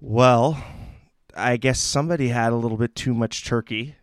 [0.00, 0.62] Well,
[1.34, 3.96] I guess somebody had a little bit too much turkey.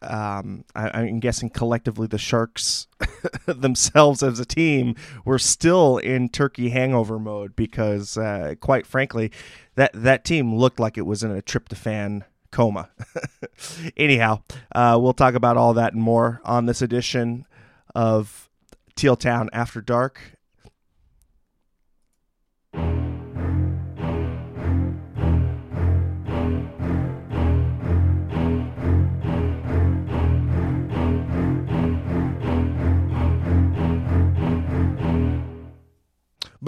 [0.00, 2.86] Um, I, I'm guessing collectively the Sharks
[3.46, 9.32] themselves as a team were still in turkey hangover mode because, uh, quite frankly,
[9.74, 12.22] that that team looked like it was in a tryptophan
[12.52, 12.90] coma.
[13.96, 14.42] Anyhow,
[14.72, 17.44] uh, we'll talk about all that and more on this edition
[17.94, 18.48] of
[18.94, 20.37] Teal Town After Dark.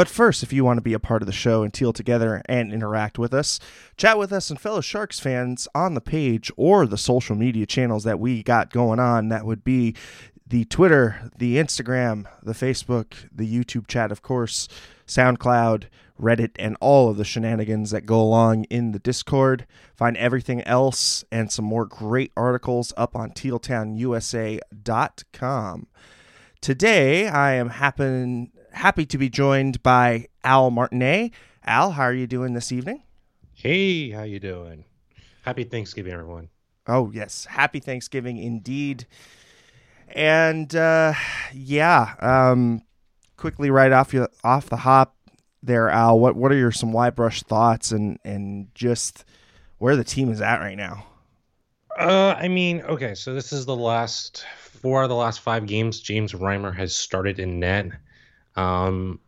[0.00, 2.40] But first, if you want to be a part of the show and teal together
[2.46, 3.60] and interact with us,
[3.98, 8.04] chat with us and fellow Sharks fans on the page or the social media channels
[8.04, 9.94] that we got going on, that would be
[10.46, 14.68] the Twitter, the Instagram, the Facebook, the YouTube chat, of course,
[15.06, 15.84] SoundCloud,
[16.18, 19.66] Reddit, and all of the shenanigans that go along in the Discord.
[19.94, 25.86] Find everything else and some more great articles up on tealtownusa.com.
[26.62, 31.32] Today, I am happen, happy to be joined by Al Martinet.
[31.64, 33.02] Al, how are you doing this evening?
[33.52, 34.84] Hey, how you doing?
[35.42, 36.48] Happy Thanksgiving, everyone.
[36.86, 39.06] Oh yes, happy Thanksgiving indeed.
[40.08, 41.14] And uh,
[41.52, 42.82] yeah, um,
[43.36, 45.16] quickly right off you off the hop
[45.62, 46.18] there, Al.
[46.18, 49.24] What what are your some wide brush thoughts and and just
[49.78, 51.06] where the team is at right now?
[51.98, 56.00] Uh, I mean, okay, so this is the last four of the last five games
[56.00, 57.90] James Reimer has started in net.
[58.60, 59.20] Um,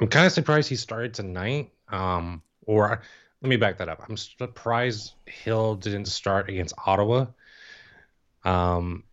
[0.00, 1.70] I'm kind of surprised he started tonight.
[1.88, 3.02] Um, or
[3.42, 4.02] let me back that up.
[4.08, 7.26] I'm surprised Hill didn't start against Ottawa.
[8.44, 9.04] Um,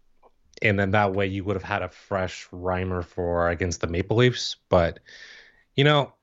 [0.62, 4.18] and then that way you would have had a fresh Reimer for against the Maple
[4.18, 4.56] Leafs.
[4.70, 5.00] But
[5.76, 6.14] you know,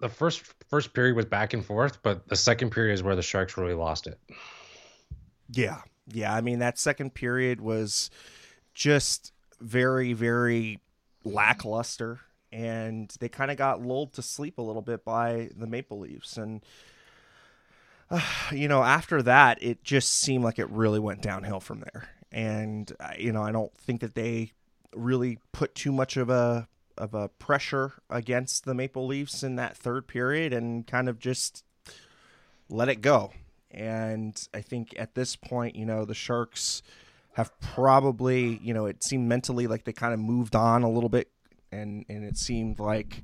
[0.00, 3.22] the first first period was back and forth, but the second period is where the
[3.22, 4.18] Sharks really lost it.
[5.50, 6.34] Yeah, yeah.
[6.34, 8.10] I mean, that second period was
[8.74, 10.80] just very, very
[11.26, 12.20] lackluster,
[12.52, 16.36] and they kind of got lulled to sleep a little bit by the Maple Leafs.
[16.36, 16.64] And
[18.10, 18.20] uh,
[18.52, 22.08] you know, after that, it just seemed like it really went downhill from there.
[22.32, 24.52] And uh, you know, I don't think that they
[24.94, 29.76] really put too much of a of a pressure against the Maple Leafs in that
[29.76, 31.64] third period, and kind of just
[32.68, 33.32] let it go.
[33.70, 36.82] And I think at this point, you know, the Sharks
[37.36, 41.10] have probably, you know, it seemed mentally like they kind of moved on a little
[41.10, 41.28] bit,
[41.70, 43.22] and and it seemed like,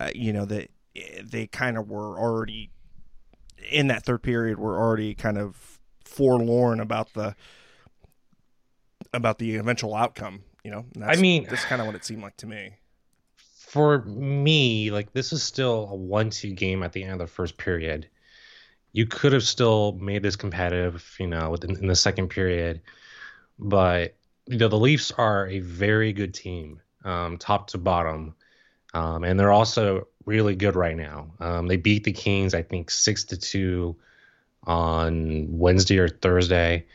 [0.00, 0.70] uh, you know, that
[1.22, 2.70] they kind of were already
[3.70, 7.36] in that third period were already kind of forlorn about the
[9.12, 10.42] about the eventual outcome.
[10.64, 12.72] You know, I mean, that's kind of what it seemed like to me.
[13.36, 17.58] For me, like this is still a one-two game at the end of the first
[17.58, 18.08] period.
[18.92, 22.80] You could have still made this competitive, you know, in, in the second period,
[23.60, 24.16] but
[24.46, 28.34] you know the Leafs are a very good team, um, top to bottom,
[28.94, 31.30] um, and they're also really good right now.
[31.40, 33.96] Um, they beat the Kings, I think, six to two
[34.64, 36.86] on Wednesday or Thursday,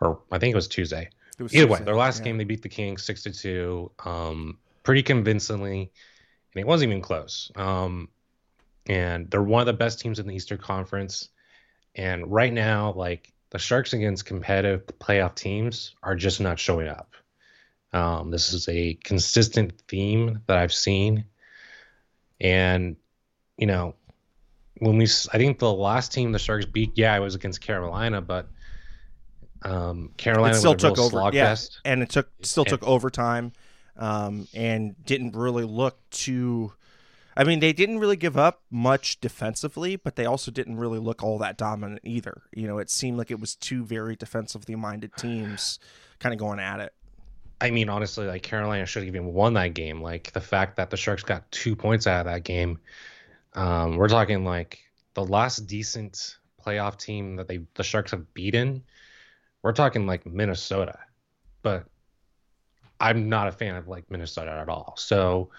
[0.00, 1.08] or I think it was Tuesday.
[1.38, 2.24] It was Either Tuesday, way, their last yeah.
[2.24, 5.90] game they beat the Kings six to two, um, pretty convincingly,
[6.54, 7.50] and it wasn't even close.
[7.56, 8.08] Um,
[8.86, 11.30] and they're one of the best teams in the Eastern Conference.
[11.94, 17.14] And right now, like the Sharks against competitive playoff teams are just not showing up.
[17.92, 21.26] Um, this is a consistent theme that I've seen.
[22.40, 22.96] And,
[23.56, 23.94] you know,
[24.78, 28.20] when we, I think the last team the Sharks beat, yeah, it was against Carolina,
[28.20, 28.48] but
[29.62, 31.54] um, Carolina it still took over, yeah,
[31.84, 33.52] and it took still took overtime,
[33.96, 36.72] um, and didn't really look to.
[37.36, 41.22] I mean, they didn't really give up much defensively, but they also didn't really look
[41.22, 42.42] all that dominant either.
[42.52, 45.78] You know, it seemed like it was two very defensively minded teams
[46.20, 46.92] kind of going at it.
[47.60, 50.02] I mean, honestly, like Carolina should have even won that game.
[50.02, 52.78] Like the fact that the Sharks got two points out of that game.
[53.54, 54.80] Um, we're talking like
[55.14, 58.84] the last decent playoff team that they the Sharks have beaten.
[59.62, 60.98] We're talking like Minnesota,
[61.62, 61.86] but
[63.00, 64.94] I'm not a fan of like Minnesota at all.
[64.96, 65.50] So,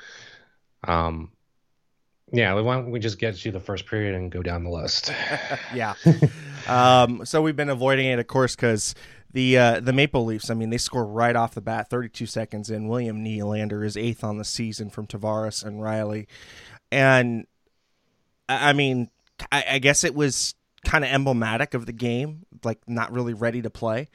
[0.83, 1.31] um,
[2.31, 5.11] yeah, why don't we just get to the first period and go down the list?
[5.73, 5.93] yeah.
[6.67, 8.95] um, so we've been avoiding it, of course, because
[9.31, 10.49] the uh, the Maple Leafs.
[10.49, 12.87] I mean, they score right off the bat, 32 seconds in.
[12.87, 16.27] William Nylander is eighth on the season from Tavares and Riley,
[16.91, 17.45] and
[18.49, 19.09] I mean,
[19.51, 20.55] I, I guess it was
[20.85, 24.07] kind of emblematic of the game, like not really ready to play.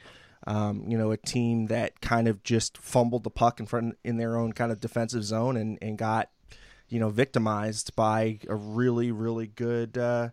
[0.47, 4.17] Um, you know, a team that kind of just fumbled the puck in front in
[4.17, 6.31] their own kind of defensive zone and, and got,
[6.91, 10.29] you know, victimized by a really, really good uh,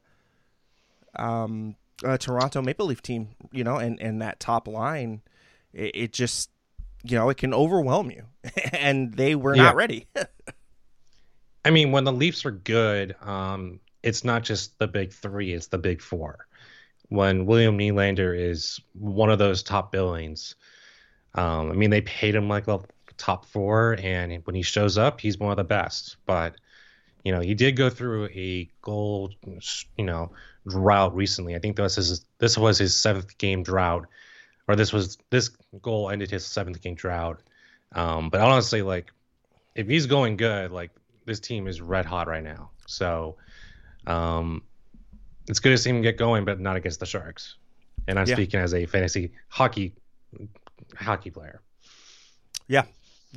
[1.14, 5.22] um, uh, Toronto Maple Leaf team, you know, and and that top line,
[5.72, 6.50] it, it just
[7.05, 8.25] you know it can overwhelm you,
[8.72, 9.62] and they were yeah.
[9.62, 10.08] not ready.
[11.64, 15.69] I mean, when the Leafs are good, um, it's not just the big three; it's
[15.69, 16.49] the big four.
[17.08, 20.56] When William Nylander is one of those top billings,
[21.34, 22.81] um, I mean, they paid him like a
[23.18, 26.16] top four, and when he shows up, he's one of the best.
[26.24, 26.54] But
[27.24, 29.32] you know, he did go through a goal,
[29.96, 30.30] you know,
[30.66, 31.54] drought recently.
[31.54, 34.06] I think this his this was his seventh game drought,
[34.66, 35.50] or this was this
[35.82, 37.42] goal ended his seventh game drought.
[37.92, 39.12] Um, but honestly, like
[39.74, 40.90] if he's going good, like
[41.24, 42.70] this team is red hot right now.
[42.86, 43.36] So
[44.06, 44.62] um,
[45.48, 47.56] it's good to see him get going, but not against the Sharks.
[48.06, 48.34] And I'm yeah.
[48.34, 49.94] speaking as a fantasy hockey
[50.96, 51.60] hockey player.
[52.66, 52.84] Yeah,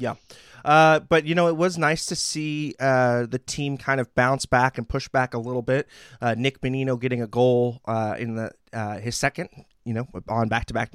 [0.01, 0.15] yeah.
[0.63, 4.45] Uh, but you know, it was nice to see uh, the team kind of bounce
[4.45, 5.87] back and push back a little bit.
[6.21, 9.49] Uh, Nick Bonino getting a goal uh, in the uh, his second,
[9.83, 10.91] you know, on back to back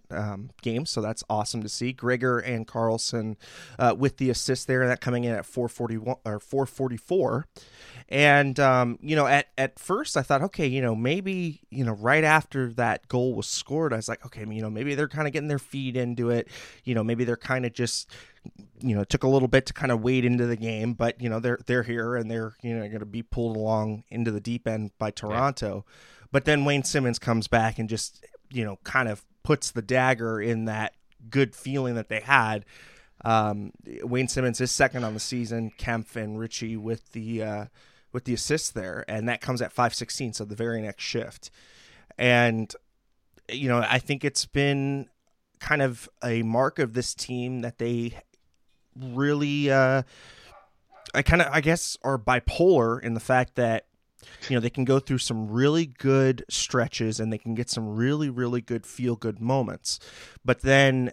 [0.62, 1.92] games, so that's awesome to see.
[1.92, 3.36] Gregor and Karlsson
[3.78, 7.46] uh, with the assist there, that coming in at 441 or 444.
[8.08, 11.94] And um, you know, at at first I thought, okay, you know, maybe you know,
[11.94, 15.26] right after that goal was scored, I was like, okay, you know, maybe they're kind
[15.26, 16.48] of getting their feet into it.
[16.84, 18.10] You know, maybe they're kind of just
[18.80, 21.20] you know, it took a little bit to kind of wade into the game, but
[21.20, 24.30] you know, they're they're here and they're you know going to be pulled along into
[24.30, 25.84] the deep end by Toronto.
[25.86, 25.92] Yeah.
[26.32, 30.40] But then Wayne Simmonds comes back and just you know kind of puts the dagger
[30.40, 30.94] in that
[31.30, 32.64] good feeling that they had.
[33.24, 33.72] Um,
[34.02, 35.72] Wayne Simmonds is second on the season.
[35.78, 37.64] Kampf and Ritchie with the uh,
[38.12, 41.50] with the assists there, and that comes at five sixteen, so the very next shift.
[42.18, 42.72] And
[43.50, 45.08] you know, I think it's been
[45.60, 48.18] kind of a mark of this team that they
[48.98, 50.02] really, uh,
[51.14, 53.85] I kind of, I guess, are bipolar in the fact that
[54.48, 57.94] you know they can go through some really good stretches and they can get some
[57.96, 59.98] really really good feel good moments.
[60.44, 61.12] But then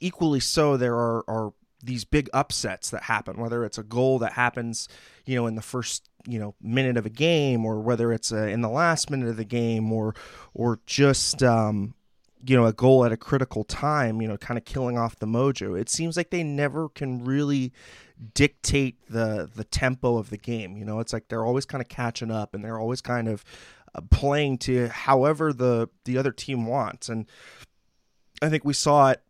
[0.00, 1.52] equally so there are are
[1.82, 4.88] these big upsets that happen whether it's a goal that happens
[5.26, 8.44] you know in the first you know minute of a game or whether it's a,
[8.44, 10.14] uh, in the last minute of the game or
[10.54, 11.94] or just um,
[12.46, 15.26] you know a goal at a critical time you know kind of killing off the
[15.26, 15.78] mojo.
[15.78, 17.72] It seems like they never can really
[18.34, 21.00] dictate the the tempo of the game you know?
[21.00, 23.44] It's like they're always kind of catching up and they're always kind of
[23.94, 27.08] uh, playing to however the the other team wants.
[27.08, 27.26] And
[28.42, 29.22] i think we saw it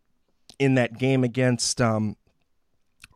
[0.59, 2.15] in that game against um,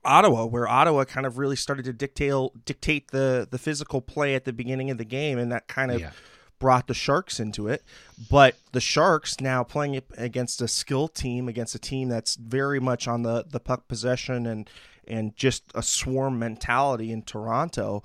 [0.05, 2.33] Ottawa, where Ottawa kind of really started to dictate
[2.65, 5.99] dictate the the physical play at the beginning of the game, and that kind of
[5.99, 6.11] yeah.
[6.59, 7.83] Brought the Sharks into it.
[8.29, 13.07] But the Sharks now playing against a skill team, against a team that's very much
[13.07, 14.69] on the the puck possession and
[15.07, 18.03] and just a swarm mentality in Toronto.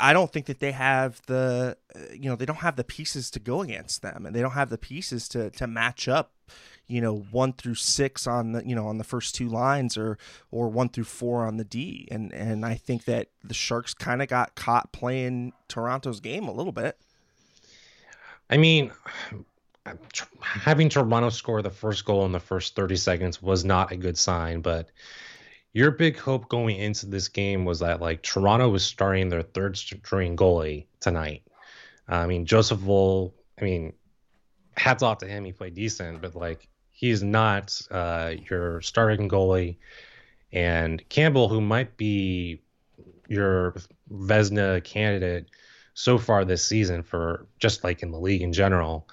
[0.00, 1.76] I don't think that they have the
[2.12, 4.70] you know they don't have the pieces to go against them, and they don't have
[4.70, 6.32] the pieces to to match up
[6.88, 10.18] you know one through six on the you know on the first two lines or
[10.50, 14.22] or one through four on the D and and I think that the Sharks kind
[14.22, 16.98] of got caught playing Toronto's game a little bit.
[18.50, 18.90] I mean,
[20.40, 24.18] having Toronto score the first goal in the first 30 seconds was not a good
[24.18, 24.90] sign, but
[25.72, 29.76] your big hope going into this game was that like Toronto was starting their third
[29.76, 31.42] string goalie tonight.
[32.08, 33.92] I mean, Joseph Woll, I mean,
[34.76, 35.44] hats off to him.
[35.44, 39.76] He played decent, but like he's not uh, your starting goalie.
[40.52, 42.62] And Campbell, who might be
[43.28, 43.74] your
[44.10, 45.48] Vezina candidate
[45.98, 49.08] so far this season for just like in the league in general,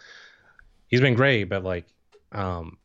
[0.88, 1.46] he's been great.
[1.46, 1.88] But like
[2.32, 2.78] um,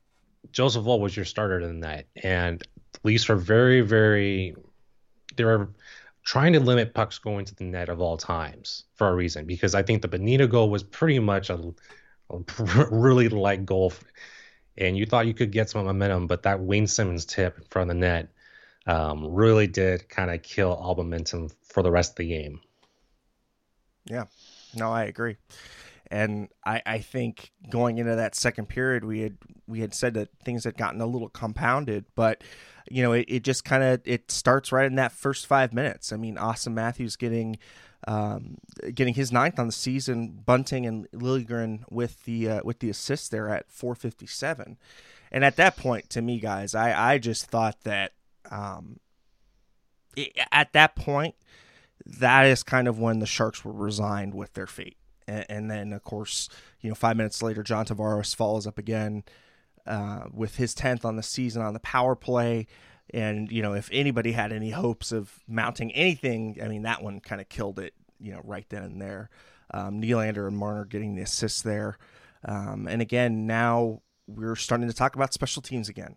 [0.52, 2.60] Joseph Woll was your starter in that, and
[2.92, 4.54] the Leafs are very, very
[5.36, 5.68] they're
[6.24, 9.74] trying to limit pucks going to the net of all times for a reason because
[9.74, 11.74] I think the Bonino goal was pretty much a,
[12.30, 12.38] a
[12.90, 13.92] really light goal
[14.78, 17.94] and you thought you could get some momentum, but that Wayne Simmonds tip from the
[17.94, 18.28] net
[18.86, 22.60] um, really did kind of kill all momentum for the rest of the game.
[24.06, 24.24] Yeah,
[24.74, 25.36] no, I agree,
[26.10, 30.28] and I, I think going into that second period, we had we had said that
[30.44, 32.42] things had gotten a little compounded, but
[32.90, 36.12] you know, it, it just kind of it starts right in that first five minutes.
[36.12, 37.56] I mean, Auston Matthews getting
[38.08, 38.58] um,
[38.94, 40.42] getting his ninth on the season.
[40.44, 44.78] Bunting and Liljegren with the uh, with the assist there at 457.
[45.32, 48.12] And at that point, to me, guys, I I just thought that
[48.50, 48.98] um,
[50.16, 51.36] it, at that point,
[52.06, 54.96] that is kind of when the Sharks were resigned with their fate.
[55.26, 56.48] And, and then, of course,
[56.80, 59.24] you know, five minutes later, John Tavares follows up again
[59.86, 62.66] uh, with his 10th on the season on the power play.
[63.12, 67.20] And, you know, if anybody had any hopes of mounting anything, I mean, that one
[67.20, 69.30] kind of killed it, you know, right then and there.
[69.72, 71.98] Um, Nylander and Marner getting the assists there.
[72.44, 76.16] Um, and again, now we're starting to talk about special teams again.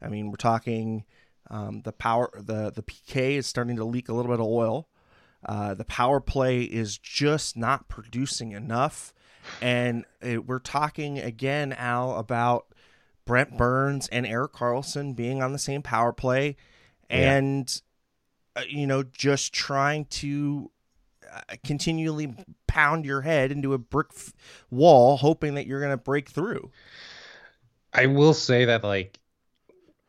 [0.00, 1.04] I mean, we're talking
[1.50, 4.88] um, the power, the the PK is starting to leak a little bit of oil.
[5.44, 9.12] Uh, the power play is just not producing enough,
[9.60, 12.66] and it, we're talking again, Al, about
[13.24, 16.56] Brent Burns and Erik Karlsson being on the same power play,
[17.10, 17.82] and
[18.56, 18.62] yeah.
[18.62, 20.70] uh, you know, just trying to
[21.32, 22.34] uh, continually
[22.66, 24.32] pound your head into a brick f-
[24.70, 26.70] wall, hoping that you're going to break through.
[27.92, 29.18] I will say that, like,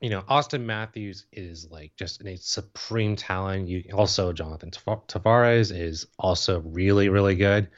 [0.04, 3.70] you know, Auston Matthews is like just a supreme talent.
[3.70, 7.70] You also Jonathan Tavares is also really, really good.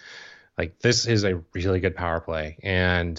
[0.57, 3.15] Like, this is a really good power play, and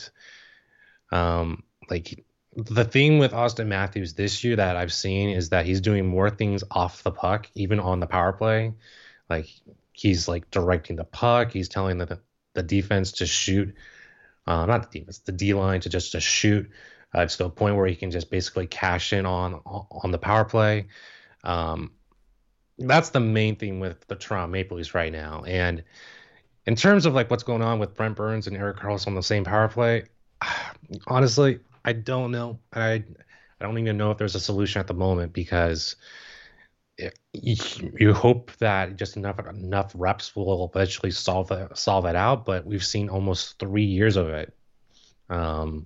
[1.12, 2.24] um, like
[2.56, 6.28] the thing with Auston Matthews this year that I've seen is that he's doing more
[6.28, 8.74] things off the puck, even on the power play.
[9.30, 9.46] Like
[9.92, 11.52] he's like directing the puck.
[11.52, 12.18] He's telling the
[12.54, 13.72] the defense to shoot,
[14.48, 16.68] uh, not the defense, the D line to just to shoot
[17.16, 20.44] uh, to a point where he can just basically cash in on on the power
[20.44, 20.86] play.
[21.44, 21.92] Um,
[22.78, 25.42] that's the main thing with the Toronto Maple Leafs right now.
[25.46, 25.82] And
[26.66, 29.22] in terms of like what's going on with Brent Burns and Erik Karlsson on the
[29.22, 30.04] same power play,
[31.06, 32.58] honestly, I don't know.
[32.72, 33.02] I
[33.60, 35.96] I don't even know if there's a solution at the moment because
[36.98, 42.44] it, you hope that just enough enough reps will eventually solve that solve it out.
[42.44, 44.54] But we've seen almost three years of it,
[45.30, 45.84] um,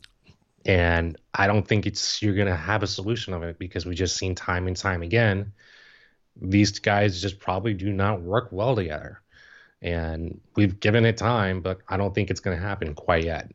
[0.66, 4.16] and I don't think it's you're gonna have a solution of it because we just
[4.16, 5.52] seen time and time again
[6.40, 9.20] these guys just probably do not work well together.
[9.82, 13.50] And we've given it time, but I don't think it's going to happen quite yet.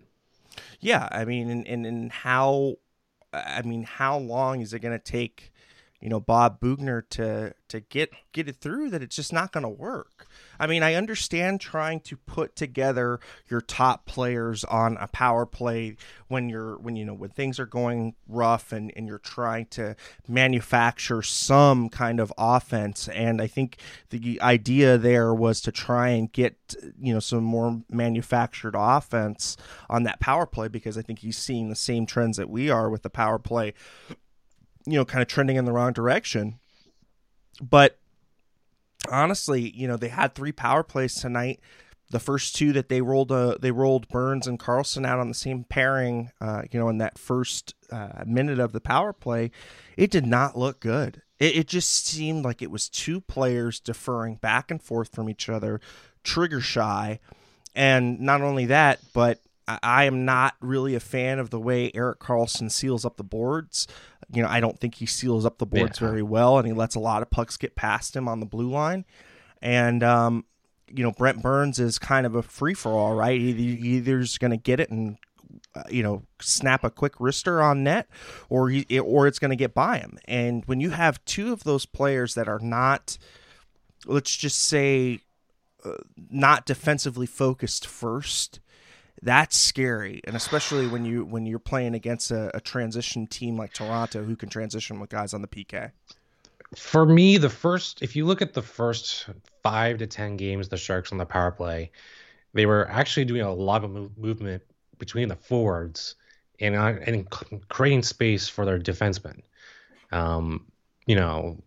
[0.79, 2.75] Yeah, I mean, and, and, and how,
[3.31, 5.51] I mean, how long is it going to take,
[6.01, 9.63] you know, Bob Boughner to to get get it through that it's just not going
[9.63, 10.27] to work?
[10.59, 15.95] I mean, I understand trying to put together your top players on a power play
[16.27, 19.95] when you're when you know when things are going rough and and you're trying to
[20.27, 23.77] manufacture some kind of offense and I think
[24.09, 29.57] the idea there was to try and get you know some more manufactured offense
[29.89, 32.89] on that power play because I think he's seeing the same trends that we are
[32.89, 33.73] with the power play
[34.85, 36.59] you know kind of trending in the wrong direction
[37.61, 37.97] but
[39.09, 41.59] honestly, you know, they had three power plays tonight.
[42.11, 45.33] The first two that they rolled, uh, they rolled Burns and Karlsson out on the
[45.33, 46.31] same pairing.
[46.39, 49.51] Uh, you know, in that first uh, minute of the power play,
[49.97, 51.21] it did not look good.
[51.39, 55.49] It, it just seemed like it was two players deferring back and forth from each
[55.49, 55.81] other,
[56.23, 57.19] trigger shy,
[57.73, 62.19] and not only that, but I am not really a fan of the way Erik
[62.19, 63.87] Karlsson seals up the boards.
[64.31, 66.07] You know, I don't think he seals up the boards yeah.
[66.07, 68.69] very well, and he lets a lot of pucks get past him on the blue
[68.69, 69.05] line.
[69.61, 70.45] And um,
[70.87, 73.39] you know, Brent Burns is kind of a free for all, right?
[73.39, 75.17] He, he either's going to get it and
[75.73, 78.07] uh, you know snap a quick wrister on net,
[78.49, 80.19] or he or it's going to get by him.
[80.25, 83.17] And when you have two of those players that are not,
[84.05, 85.21] let's just say,
[85.83, 85.95] uh,
[86.29, 88.59] not defensively focused first
[89.21, 90.21] that's scary.
[90.25, 94.35] And especially when you when you're playing against a, a, transition team like toronto who
[94.35, 95.91] can transition with guys on the pk
[96.75, 99.27] for me the first if you look at the first
[99.61, 101.91] five to ten games the sharks on the power play
[102.53, 104.63] they were actually doing a lot of move, movement
[104.97, 106.15] between the forwards
[106.59, 107.29] and, uh, and
[107.67, 109.41] creating space for their defensemen.
[110.11, 110.65] Um,
[111.05, 111.61] you know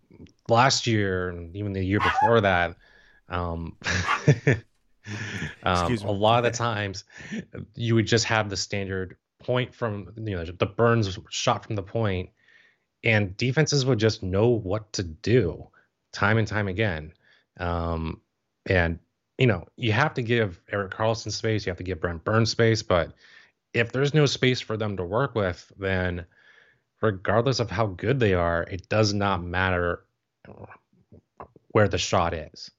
[0.49, 2.75] last year and even the year before that
[3.29, 3.75] um,
[5.63, 7.03] Um, a lot of the times,
[7.75, 11.83] you would just have the standard point from you know the Burns shot from the
[11.83, 12.29] point,
[13.03, 15.67] and defenses would just know what to do
[16.11, 17.13] time and time again.
[17.59, 18.21] Um,
[18.65, 18.99] and
[19.37, 22.51] you know you have to give Erik Karlsson space, you have to give Brent Burns
[22.51, 23.13] space, but
[23.73, 26.25] if there's no space for them to work with, then
[27.01, 30.05] regardless of how good they are, it does not matter
[31.71, 32.71] where the shot is.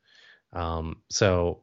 [0.52, 1.62] Um, so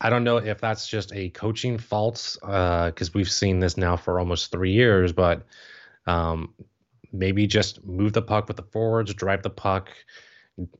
[0.00, 3.96] I don't know if that's just a coaching fault because uh, we've seen this now
[3.96, 5.46] for almost three years, but
[6.06, 6.54] um,
[7.12, 9.90] maybe just move the puck with the forwards, drive the puck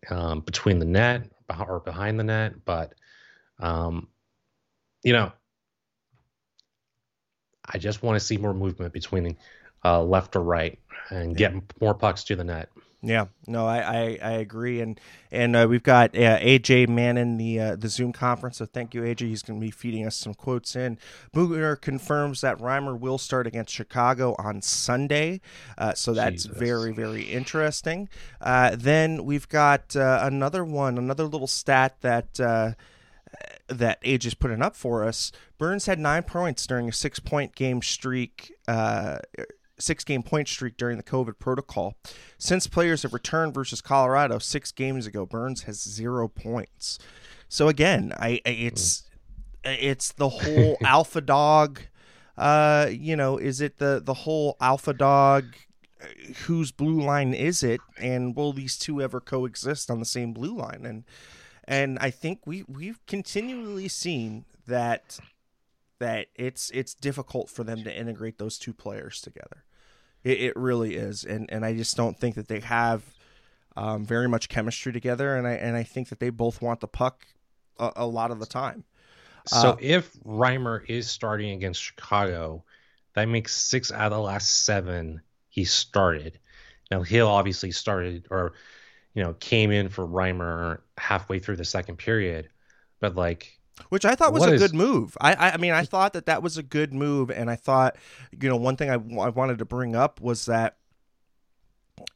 [0.08, 1.30] um, between the net
[1.68, 2.64] or behind the net.
[2.64, 2.94] But,
[3.58, 4.08] um,
[5.02, 5.32] you know,
[7.66, 9.36] I just want to see more movement between
[9.84, 10.78] uh, left or right
[11.10, 12.70] and get more pucks to the net.
[13.02, 15.00] Yeah, no, I, I, I agree, and
[15.32, 18.58] and uh, we've got uh, AJ Manning the uh, the Zoom conference.
[18.58, 19.20] So thank you, AJ.
[19.20, 20.98] He's going to be feeding us some quotes in.
[21.32, 25.40] Boughner confirms that Reimer will start against Chicago on Sunday,
[25.78, 26.58] uh, so that's Jesus.
[26.58, 28.10] very very interesting.
[28.38, 32.38] Uh, then we've got uh, another one, another little stat that
[33.68, 35.32] that AJ is putting up for us.
[35.56, 39.18] Burns had nine points during a six point game streak, uh,
[39.80, 41.96] six game point streak during the COVID protocol.
[42.38, 46.98] Since players have returned versus Colorado six games ago, Burns has zero points.
[47.48, 49.04] So again, I, I it's
[49.64, 51.80] it's the whole alpha dog.
[52.36, 55.56] Uh, you know, is it the the whole alpha dog?
[56.46, 60.56] Whose blue line is it, and will these two ever coexist on the same blue
[60.56, 60.86] line?
[60.86, 61.04] And
[61.64, 65.20] and I think we we've continually seen that
[66.00, 69.64] that it's it's difficult for them to integrate those two players together.
[70.24, 73.02] It, it really is, and and I just don't think that they have
[73.76, 76.88] um, very much chemistry together, and I and I think that they both want the
[76.88, 77.26] puck
[77.78, 78.84] a, a lot of the time.
[79.46, 82.64] So uh, if Reimer is starting against Chicago,
[83.14, 86.38] that makes six out of the last seven he started.
[86.90, 88.52] Now Hill obviously started or
[89.14, 92.48] you know came in for Reimer halfway through the second period,
[93.00, 94.62] but like which I thought was a is...
[94.62, 95.16] good move.
[95.20, 97.96] I, I, I mean I thought that that was a good move, and I thought
[98.30, 100.76] you know one thing I, I wanted to bring up was that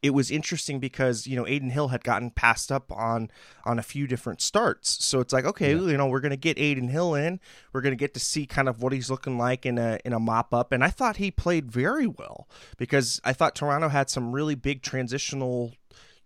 [0.02, 3.30] it was interesting because you know Adin Hill had gotten passed up on
[3.64, 5.04] on a few different starts.
[5.04, 5.80] So it's like, okay, yeah.
[5.80, 7.40] you know, we're gonna get Adin Hill in.
[7.72, 10.20] We're gonna get to see kind of what he's looking like in a in a
[10.20, 10.72] mop up.
[10.72, 14.82] And I thought he played very well because I thought Toronto had some really big
[14.82, 15.72] transitional,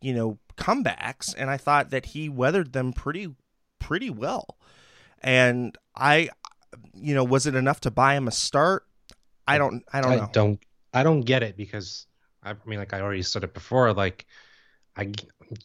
[0.00, 3.34] you know, comebacks, and I thought that he weathered them pretty
[3.78, 4.56] pretty well.
[5.22, 6.30] And I,
[6.94, 8.86] you know, was it enough to buy him a start?
[9.46, 9.82] I don't.
[9.92, 10.30] I don't I know.
[10.32, 10.60] Don't.
[10.92, 12.06] I don't get it because
[12.42, 14.26] I mean, like I already said it before, like
[14.96, 15.12] I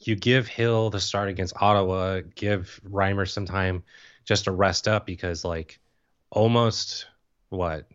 [0.02, 3.84] you give Hill the start against Ottawa, give Reimer some time
[4.26, 5.80] just to rest up because like
[6.30, 7.08] almost
[7.50, 7.88] what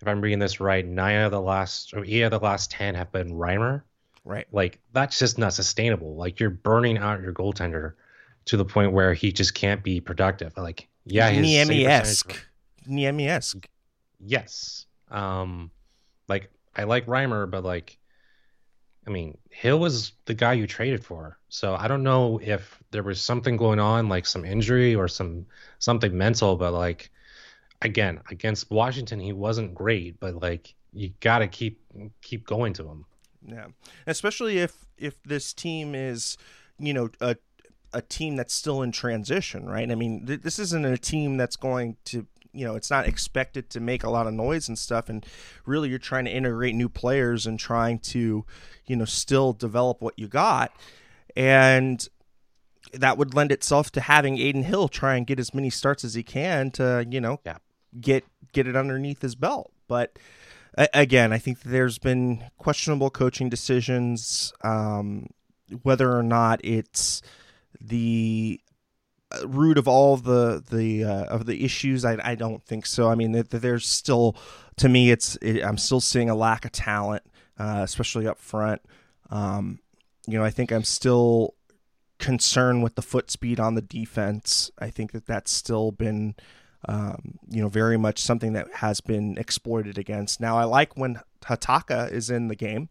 [0.00, 2.94] if I'm reading this right, nine of the last or eight of the last ten
[2.94, 3.82] have been Reimer.
[4.24, 4.46] Right.
[4.52, 6.16] Like that's just not sustainable.
[6.16, 7.94] Like you're burning out your goaltender
[8.48, 10.52] to the point where he just can't be productive.
[10.56, 12.46] Like yeah, his Niemi-esque.
[12.88, 13.68] Niemi-esque.
[14.20, 14.86] Yes.
[15.10, 15.70] Um
[16.28, 17.98] like I like Reimer, but like,
[19.06, 21.38] I mean, Hill was the guy you traded for.
[21.48, 25.46] So I don't know if there was something going on, like some injury or some
[25.78, 27.10] something mental, but like,
[27.82, 31.80] again, against Washington, he wasn't great, but like, you got to keep
[32.22, 33.04] keep going to him.
[33.46, 33.66] Yeah,
[34.06, 36.36] especially if if this team is,
[36.78, 37.36] you know, a
[37.92, 39.90] a team that's still in transition, right?
[39.90, 43.70] I mean, th- this isn't a team that's going to you know it's not expected
[43.70, 45.24] to make a lot of noise and stuff and
[45.66, 48.44] really you're trying to integrate new players and trying to
[48.86, 50.72] you know still develop what you got
[51.36, 52.08] and
[52.94, 56.14] that would lend itself to having Adin Hill try and get as many starts as
[56.14, 57.58] he can to you know yeah.
[58.00, 60.18] get get it underneath his belt but
[60.94, 65.28] again I think there's been questionable coaching decisions um,
[65.82, 67.20] whether or not it's
[67.80, 68.60] the
[69.44, 73.08] root of all the the uh, of the issues I, I don't think so.
[73.08, 74.36] I mean there's still
[74.76, 77.22] to me it's it, i'm still seeing a lack of talent
[77.58, 78.80] uh, especially up front.
[79.30, 79.80] Um,
[80.26, 81.54] you know i think i'm still
[82.18, 84.70] concerned with the foot speed on the defense.
[84.78, 86.34] I think that that's still been
[86.86, 90.40] um, you know very much something that has been exploited against.
[90.40, 92.88] Now i like when Hatakka is in the game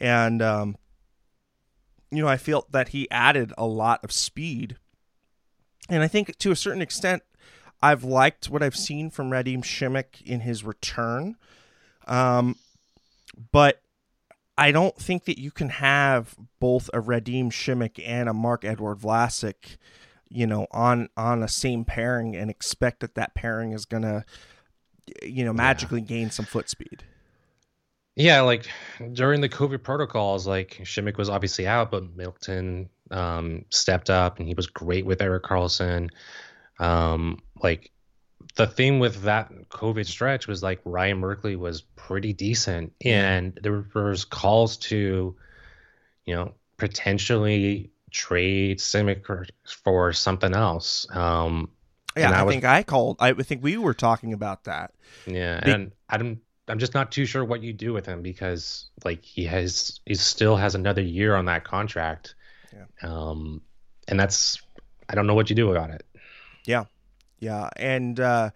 [0.00, 0.76] and um,
[2.10, 4.76] you know i feel that he added a lot of speed
[5.90, 7.22] and I think to a certain extent,
[7.82, 11.36] I've liked what I've seen from Radim Simek in his return.
[12.06, 12.56] Um,
[13.52, 13.82] but
[14.56, 19.76] I don't think that you can have both a Radim Simek and a Marc-Edouard Vlasic,
[20.28, 24.24] you know, on on a same pairing and expect that that pairing is gonna,
[25.22, 26.06] you know, magically yeah.
[26.06, 27.04] gain some foot speed.
[28.20, 28.68] Yeah, like
[29.12, 34.46] during the COVID protocols, like Simek was obviously out, but Milton um, stepped up and
[34.46, 36.10] he was great with Erik Karlsson.
[36.78, 37.90] Um, like
[38.56, 43.86] the thing with that COVID stretch was like Ryan Merkley was pretty decent, and there
[43.94, 45.34] was calls to,
[46.26, 51.06] you know, potentially trade Simek for something else.
[51.10, 51.70] Um,
[52.16, 53.16] yeah, I, I was, think I called.
[53.18, 54.92] I think we were talking about that.
[55.26, 59.24] Yeah, and I'm I'm just not too sure what you do with him because like
[59.24, 62.34] he has he still has another year on that contract.
[62.72, 62.84] Yeah.
[63.02, 63.62] Um,
[64.08, 64.60] and that's
[65.08, 66.06] I don't know what you do about it.
[66.66, 66.84] Yeah,
[67.40, 68.50] yeah, and uh,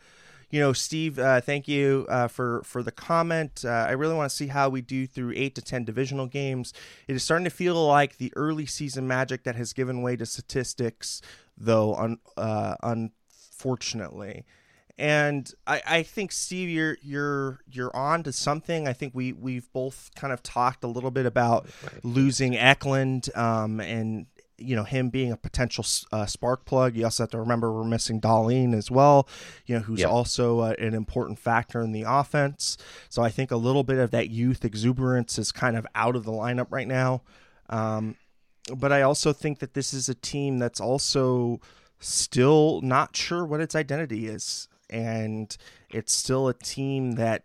[0.51, 3.65] you know, Steve, uh, thank you uh, for for the comment.
[3.65, 6.73] Uh, I really want to see how we do through eight to ten divisional games.
[7.09, 10.25] It is starting to feel like the early season magic that has given way to
[10.25, 11.21] statistics,
[11.57, 11.97] though.
[11.97, 14.45] Un, uh, unfortunately.
[14.97, 18.87] And I, I think Steve, you're you're you're on to something.
[18.87, 21.69] I think we we've both kind of talked a little bit about
[22.05, 24.27] losing Eklund, um, and
[24.57, 26.95] you know him being a potential uh, spark plug.
[26.95, 29.29] You also have to remember we're missing Dahlén as well,
[29.67, 30.11] you know, who's yep.
[30.11, 32.77] also uh, an important factor in the offense.
[33.09, 36.25] So I think a little bit of that youth exuberance is kind of out of
[36.25, 37.23] the lineup right now.
[37.69, 38.17] Um,
[38.75, 41.61] but I also think that this is a team that's also
[41.99, 45.57] still not sure what its identity is, and
[45.91, 47.43] it's still a team that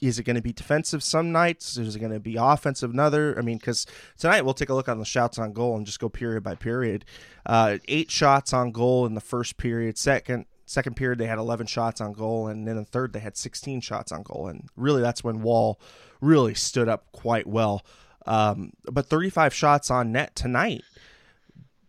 [0.00, 1.76] is it going to be defensive some nights?
[1.76, 3.38] Is it going to be offensive another?
[3.38, 3.86] I mean, because
[4.18, 6.54] tonight we'll take a look on the shots on goal and just go period by
[6.54, 7.04] period.
[7.44, 9.98] Uh, eight shots on goal in the first period.
[9.98, 13.20] Second second period they had 11 shots on goal, and then in the third they
[13.20, 14.48] had 16 shots on goal.
[14.48, 15.80] And really, that's when Woll
[16.20, 17.82] really stood up quite well.
[18.26, 20.82] Um, but 35 shots on net tonight.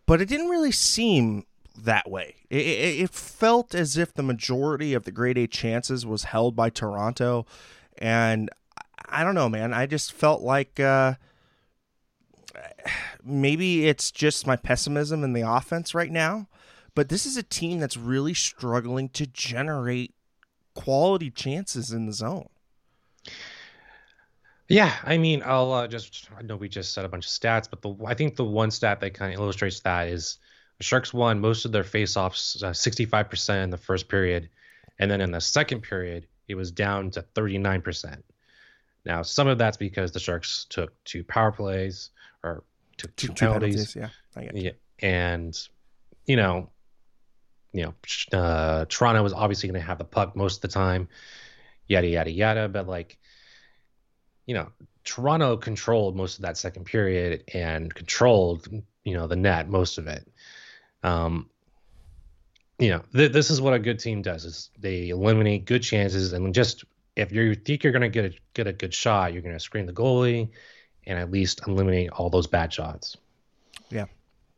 [0.05, 1.45] But it didn't really seem
[1.77, 2.35] that way.
[2.49, 6.55] It, it, it, felt as if the majority of the grade A chances was held
[6.55, 7.45] by Toronto,
[7.97, 8.49] and
[9.07, 9.73] I don't know, man.
[9.73, 11.15] I just felt like uh,
[13.23, 16.47] maybe it's just my pessimism in the offense right now,
[16.95, 20.13] but this is a team that's really struggling to generate
[20.73, 22.49] quality chances in the zone.
[24.67, 27.69] Yeah, I mean, I'll uh, just I know we just said a bunch of stats,
[27.69, 30.37] but the I think the one stat that kind of illustrates that is
[30.81, 34.49] the Sharks won most of their faceoffs, uh, 65% in the first period,
[34.97, 38.23] and then in the second period, it was down to 39%.
[39.05, 42.09] Now, some of that's because the Sharks took two power plays
[42.43, 42.63] or
[42.97, 43.93] took two, two penalties.
[43.93, 44.11] penalties.
[44.35, 44.71] Yeah, yeah,
[45.07, 45.55] and
[46.25, 46.71] you know,
[47.73, 47.93] you know,
[48.35, 51.09] uh, Toronto was obviously going to have the puck most of the time,
[51.89, 52.67] yada yada yada.
[52.67, 53.19] But like,
[54.47, 54.69] you know,
[55.03, 58.67] Toronto controlled most of that second period and controlled,
[59.03, 60.27] you know, the net most of it.
[61.03, 61.49] Um,
[62.79, 66.33] you know, th- this is what a good team does: is they eliminate good chances,
[66.33, 66.83] and just
[67.15, 69.59] if you think you're going to get a get a good shot, you're going to
[69.59, 70.49] screen the goalie,
[71.05, 73.17] and at least eliminate all those bad shots.
[73.89, 74.05] Yeah,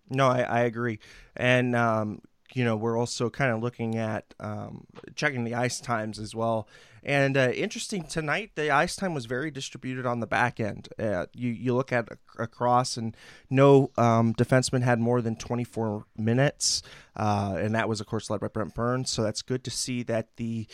[0.09, 0.99] no, I, I agree,
[1.35, 2.21] and um,
[2.55, 4.85] you know, we're also kind of looking at um,
[5.15, 6.67] checking the ice times as well.
[7.05, 10.87] And uh, interesting tonight, the ice time was very distributed on the back end.
[10.97, 12.07] Uh, you you look at
[12.39, 13.15] across, and
[13.49, 16.81] no um, defenseman had more than 24 minutes,
[17.17, 19.09] uh, and that was of course led by Brent Burns.
[19.09, 20.65] So that's good to see that the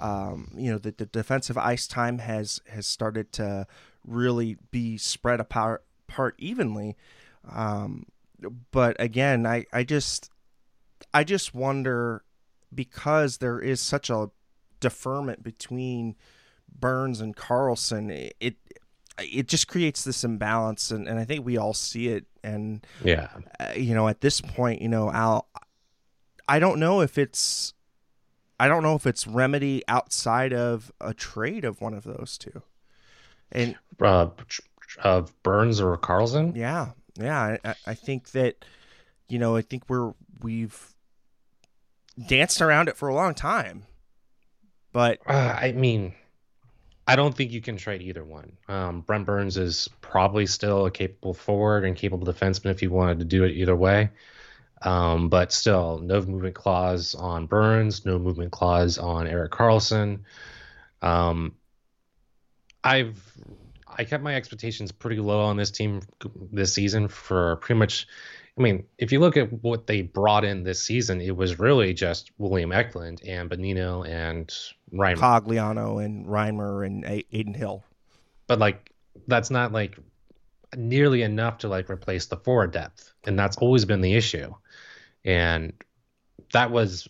[0.00, 3.66] um, you know the, the defensive ice time has has started to
[4.04, 6.96] really be spread apart, apart evenly.
[7.48, 8.06] Um,
[8.72, 10.30] but again, I I just
[11.12, 12.24] I just wonder
[12.74, 14.30] because there is such a
[14.80, 16.16] deferment between
[16.68, 18.56] Burns and Karlsson, it
[19.18, 22.26] it just creates this imbalance, and, and I think we all see it.
[22.42, 23.28] And yeah,
[23.58, 25.48] uh, you know, at this point, you know, Al,
[26.48, 27.74] I don't know if it's,
[28.60, 32.62] I don't know if it's remedy outside of a trade of one of those two.
[33.52, 34.28] And uh,
[35.02, 36.56] of Burns or Karlsson.
[36.56, 38.64] yeah, yeah, I, I think that,
[39.28, 40.94] you know, I think we're we've
[42.26, 43.84] danced around it for a long time.
[44.92, 46.14] But uh, I mean,
[47.06, 48.56] I don't think you can trade either one.
[48.68, 53.18] Um, Brent Burns is probably still a capable forward and capable defenseman if you wanted
[53.18, 54.10] to do it either way.
[54.82, 60.20] Um, but still, no movement clause on Burns, no movement clause on Erik Karlsson.
[61.02, 61.54] Um,
[62.82, 63.20] I've
[63.98, 66.02] I kept my expectations pretty low on this team
[66.52, 68.06] this season for pretty much
[68.58, 71.92] I mean, if you look at what they brought in this season, it was really
[71.92, 74.48] just William Eklund and Bonino and
[74.92, 75.16] Reimer.
[75.16, 77.84] Cogliano and Reimer and Adin Hill.
[78.46, 78.92] But like,
[79.26, 79.98] that's not like
[80.74, 84.54] nearly enough to like replace the forward depth, and that's always been the issue.
[85.24, 85.74] And
[86.52, 87.08] that was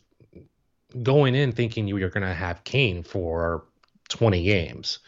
[1.03, 3.65] going in thinking you were going to have Kane for
[4.09, 4.99] 20 games.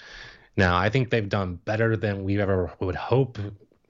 [0.57, 3.39] Now, I think they've done better than we ever would hope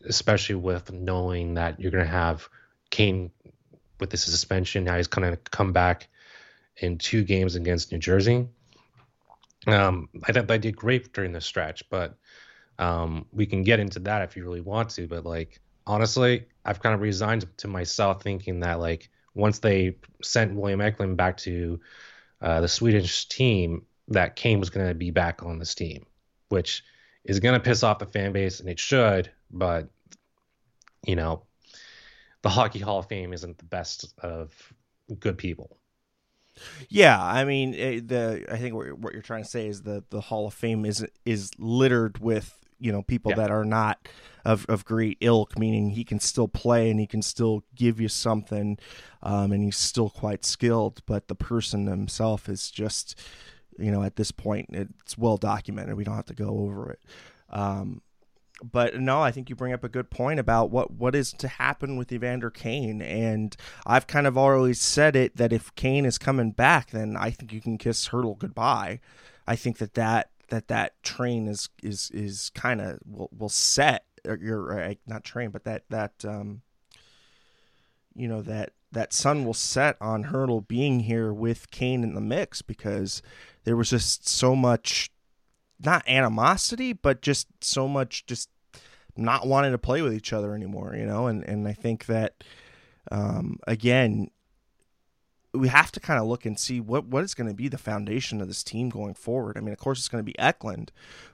[0.09, 2.49] especially with knowing that you're going to have
[2.91, 3.31] Kane
[4.01, 4.85] with this suspension.
[4.85, 6.09] Now he's going to come back
[6.77, 8.47] in two games against New Jersey.
[9.67, 12.17] Um, I thought they did great during the stretch, but
[12.79, 15.07] um, we can get into that if you really want to.
[15.07, 20.55] But like honestly, I've kind of resigned to myself thinking that like once they sent
[20.55, 21.81] William Eklund back to
[22.41, 26.07] uh, the Swedish team, that Kane was going to be back on this team,
[26.49, 26.83] which
[27.25, 29.31] is going to piss off the fan base, and it should.
[29.51, 29.89] But
[31.07, 31.45] you know,
[32.43, 34.53] the Hockey Hall of Fame isn't the best of
[35.19, 35.77] good people.
[36.89, 40.21] Yeah, I mean, eh, the I think what you're trying to say is that the
[40.21, 43.37] Hall of Fame is is littered with you know people yeah.
[43.37, 44.09] that are not
[44.45, 48.09] of of great ilk, meaning he can still play and he can still give you
[48.09, 48.79] something,
[49.23, 53.19] um, and he's still quite skilled, but the person himself is just,
[53.79, 55.97] you know, at this point it's well documented.
[55.97, 57.01] We don't have to go over it.
[57.51, 58.03] Um,
[58.63, 61.49] but no, I think you bring up a good point about what what is to
[61.49, 66.19] happen with Evander Kane, and I've kind of always said it that if Kane is
[66.19, 69.01] coming back, then I think you can kiss Hertl goodbye.
[69.47, 74.05] I think that that that that train is is is kind of will will set.
[74.29, 76.63] Uh, You're uh, eh, not train, but that that um,
[78.15, 82.21] you know that that sun will set on Hertl being here with Kane in the
[82.21, 83.23] mix because
[83.65, 85.11] there was just so much
[85.85, 88.51] not animosity, but just so much just
[89.17, 92.45] not wanting to play with each other anymore, you know, and, and I think that
[93.11, 94.31] um, again
[95.55, 97.79] we have to kind of look and see what what is going to be the
[97.79, 99.57] foundation of this team going forward.
[99.57, 100.93] I mean, of course, it's going to be Eklund,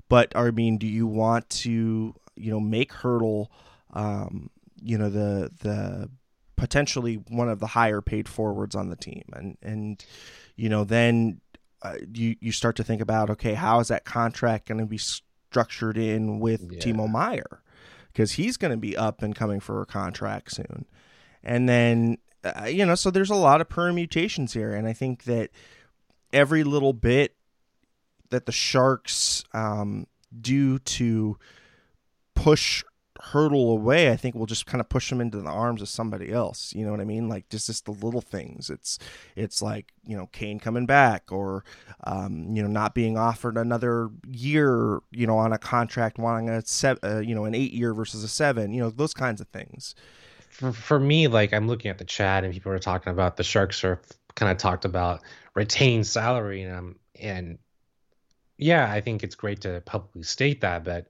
[0.08, 3.48] but I mean, do you want to you know make Hertl,
[3.92, 6.10] um, you know the the
[6.56, 10.04] potentially one of the higher paid forwards on the team, and and
[10.56, 11.40] you know then
[11.84, 14.98] uh, you you start to think about okay, how is that contract going to be
[14.98, 16.78] structured in with yeah.
[16.78, 17.62] Timo Meier
[18.12, 20.86] because he's going to be up and coming for a contract soon,
[21.42, 25.24] and then uh, you know so there's a lot of permutations here, and I think
[25.24, 25.50] that
[26.32, 27.36] every little bit
[28.30, 30.06] that the Sharks um,
[30.40, 31.38] do to
[32.34, 32.82] push
[33.32, 36.30] Hertl away, I think we'll just kind of push them into the arms of somebody
[36.32, 36.74] else.
[36.74, 37.28] You know what I mean?
[37.28, 38.70] Like just just the little things.
[38.70, 38.98] It's
[39.34, 41.64] it's like you know Kane coming back, or
[42.04, 46.64] um, you know not being offered another year, you know, on a contract, wanting a
[46.66, 48.72] seven, uh, you know, an eight year versus a seven.
[48.72, 49.94] You know those kinds of things.
[50.50, 53.44] For for me, like I'm looking at the chat and people are talking about the
[53.44, 54.00] Sharks are
[54.34, 55.22] kind of talked about
[55.54, 57.58] retained salary, and and
[58.58, 61.08] yeah, I think it's great to publicly state that, but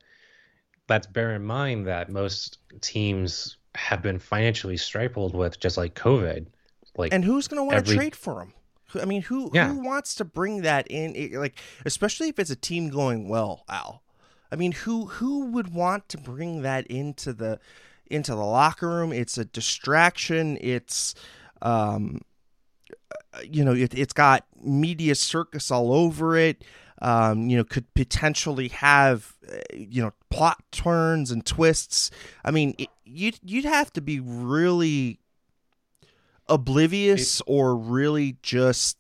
[0.89, 6.47] let's bear in mind that most teams have been financially striped with just like COVID.
[6.97, 8.53] Like, and who's going to want to trade for him?
[9.01, 9.69] I mean, who yeah.
[9.69, 11.33] who wants to bring that in?
[11.33, 14.03] Like, especially if it's a team going well, Al.
[14.53, 17.59] I mean, who who would want to bring that into the
[18.07, 19.13] into the locker room?
[19.13, 20.57] It's a distraction.
[20.61, 21.17] It's
[21.63, 22.21] um,
[23.43, 26.63] you know, it, it's got media circus all over it
[27.03, 32.11] um, you know, could potentially have, uh, you know, plot turns and twists.
[32.45, 35.21] I mean, it, you'd you'd have to be really
[36.49, 38.99] oblivious it, or really just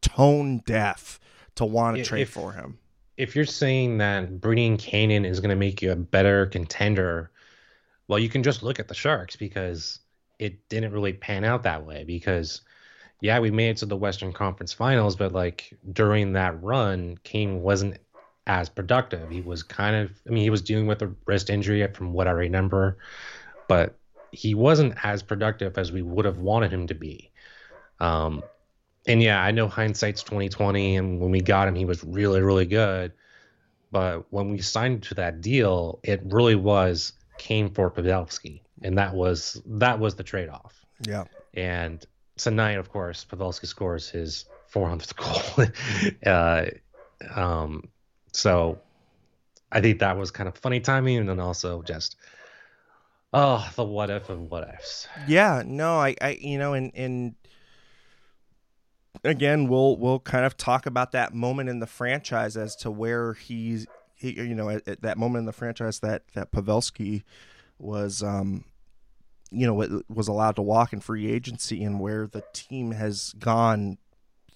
[0.00, 1.18] tone deaf
[1.56, 2.78] to want to trade for him.
[3.16, 7.30] If you're saying that bringing Kanan is going to make you a better contender,
[8.08, 10.00] well, you can just look at the Sharks because
[10.38, 12.62] it didn't really pan out that way because
[13.22, 17.62] yeah, we made it to the Western Conference Finals, but like during that run, Kane
[17.62, 17.98] wasn't
[18.48, 19.30] as productive.
[19.30, 22.26] He was kind of, I mean, he was dealing with a wrist injury from what
[22.26, 22.98] I remember,
[23.68, 23.96] but
[24.32, 27.30] he wasn't as productive as we would have wanted him to be.
[28.00, 28.42] Um,
[29.06, 32.66] and yeah, I know hindsight's 2020, and when we got him, he was really, really
[32.66, 33.12] good.
[33.92, 39.14] But when we signed to that deal, it really was Kane for Pavelski, and that
[39.14, 40.84] was that was the trade off.
[41.06, 41.24] Yeah.
[41.54, 42.04] And
[42.36, 45.16] tonight, of course, Pavelski scores his 400th
[46.26, 46.32] goal.
[46.32, 46.66] uh,
[47.34, 47.88] um,
[48.32, 48.78] so
[49.70, 52.16] I think that was kind of funny timing, and then also just
[53.32, 55.08] oh, the what if and what ifs.
[55.26, 57.34] Yeah, no, I, I, you know, and and
[59.24, 63.34] again, we'll we'll kind of talk about that moment in the franchise as to where
[63.34, 67.22] he's, he, you know, at, at that moment in the franchise that that Pavelski
[67.78, 68.64] was um
[69.52, 73.98] you know was allowed to walk in free agency and where the team has gone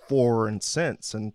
[0.09, 1.15] for and since.
[1.15, 1.33] And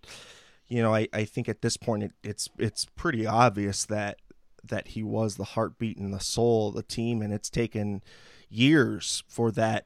[0.67, 4.17] you know I, I think at this point it, it's it's pretty obvious that
[4.63, 7.21] that he was the heartbeat and the soul of the team.
[7.21, 8.03] And it's taken
[8.49, 9.85] years for that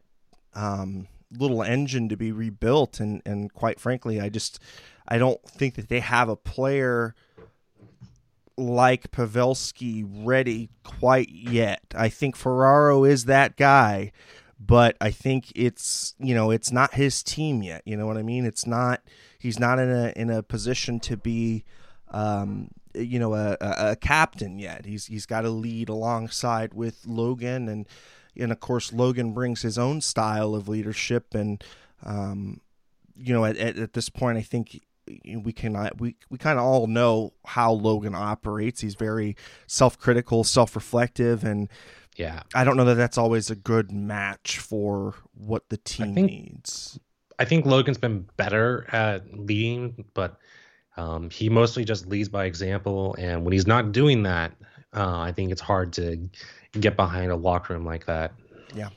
[0.53, 2.99] um, little engine to be rebuilt.
[2.99, 4.59] And and quite frankly I just
[5.07, 7.15] I don't think that they have a player
[8.57, 11.81] like Pavelski ready quite yet.
[11.95, 14.11] I think Ferraro is that guy,
[14.59, 17.81] but I think it's you know it's not his team yet.
[17.85, 18.45] You know what I mean?
[18.45, 19.01] It's not
[19.39, 21.65] he's not in a in a position to be
[22.11, 24.85] um, you know a, a, a captain yet.
[24.85, 27.87] He's he's got to lead alongside with Logan and
[28.37, 31.63] and of course Logan brings his own style of leadership and
[32.03, 32.61] um,
[33.15, 36.65] you know at, at, at this point I think we cannot we we kind of
[36.65, 38.81] all know how Logan operates.
[38.81, 39.35] He's very
[39.67, 41.69] self-critical, self-reflective, and
[42.15, 46.13] yeah, I don't know that that's always a good match for what the team I
[46.13, 46.99] think, needs.
[47.39, 50.37] I think Logan's been better at leading, but
[50.97, 53.15] um, he mostly just leads by example.
[53.17, 54.53] And when he's not doing that,
[54.95, 56.29] uh, I think it's hard to
[56.79, 58.33] get behind a locker room like that.
[58.73, 58.89] Yeah.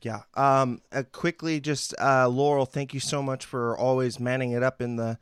[0.00, 0.20] Yeah.
[0.34, 4.80] Um, uh, quickly, just uh, Laurel, thank you so much for always manning it up
[4.80, 5.18] in the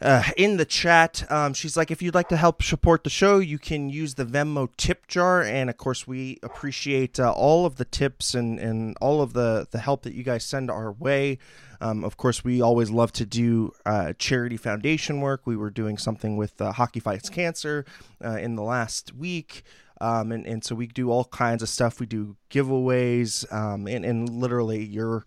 [0.00, 1.24] uh, in the chat.
[1.30, 4.24] Um, she's like, if you'd like to help support the show, you can use the
[4.24, 8.96] Venmo tip jar, and of course, we appreciate uh, all of the tips and and
[9.00, 11.38] all of the the help that you guys send our way.
[11.80, 15.42] Um, of course, we always love to do uh, charity foundation work.
[15.44, 17.84] We were doing something with uh, Hockey Fights Cancer
[18.24, 19.64] uh, in the last week.
[20.02, 22.00] Um, and, and so we do all kinds of stuff.
[22.00, 25.24] We do giveaways, um, and, and literally you're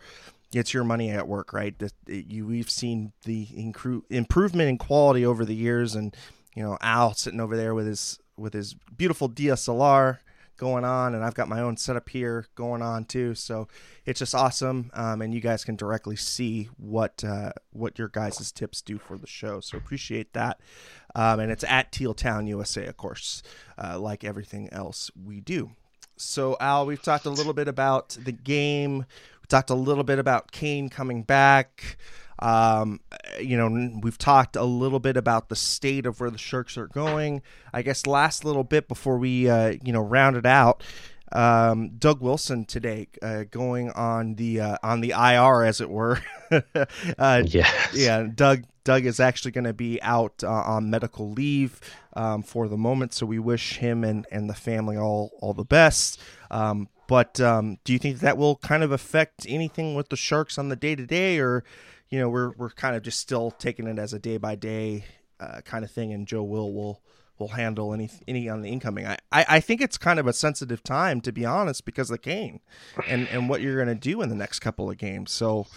[0.53, 1.77] it's your money at work, right?
[1.79, 6.15] That you we've seen the incru- improvement in quality over the years, and
[6.55, 10.19] you know Al sitting over there with his with his beautiful DSLR
[10.57, 13.35] going on, and I've got my own setup here going on too.
[13.35, 13.67] So
[14.05, 18.51] it's just awesome, um, and you guys can directly see what uh, what your guys'
[18.51, 19.59] tips do for the show.
[19.59, 20.59] So appreciate that,
[21.15, 23.41] um, and it's at Teal Town USA, of course,
[23.81, 25.71] uh, like everything else we do.
[26.17, 28.99] So Al, we've talked a little bit about the game.
[28.99, 31.97] We talked a little bit about Kane coming back.
[32.39, 32.99] Um,
[33.39, 36.87] you know, we've talked a little bit about the state of where the Sharks are
[36.87, 37.41] going.
[37.73, 40.83] I guess last little bit before we, uh, you know, round it out.
[41.35, 46.21] Um, Doug Wilson today uh, going on the uh, on the IR, as it were.
[47.19, 47.93] uh, yes.
[47.93, 51.81] Yeah, Doug Doug is actually going to be out uh, on medical leave
[52.13, 55.65] um, for the moment, so we wish him and, and the family all all the
[55.65, 56.21] best.
[56.49, 60.57] Um, but um, do you think that will kind of affect anything with the Sharks
[60.57, 61.65] on the day to day, or
[62.09, 65.03] you know we're we're kind of just still taking it as a day by day
[65.65, 67.01] kind of thing, and Joe will will
[67.37, 69.05] will handle any any on the incoming.
[69.05, 72.21] I, I, I think it's kind of a sensitive time to be honest because of
[72.21, 72.59] Kane
[73.07, 75.31] and and what you're going to do in the next couple of games.
[75.31, 75.67] So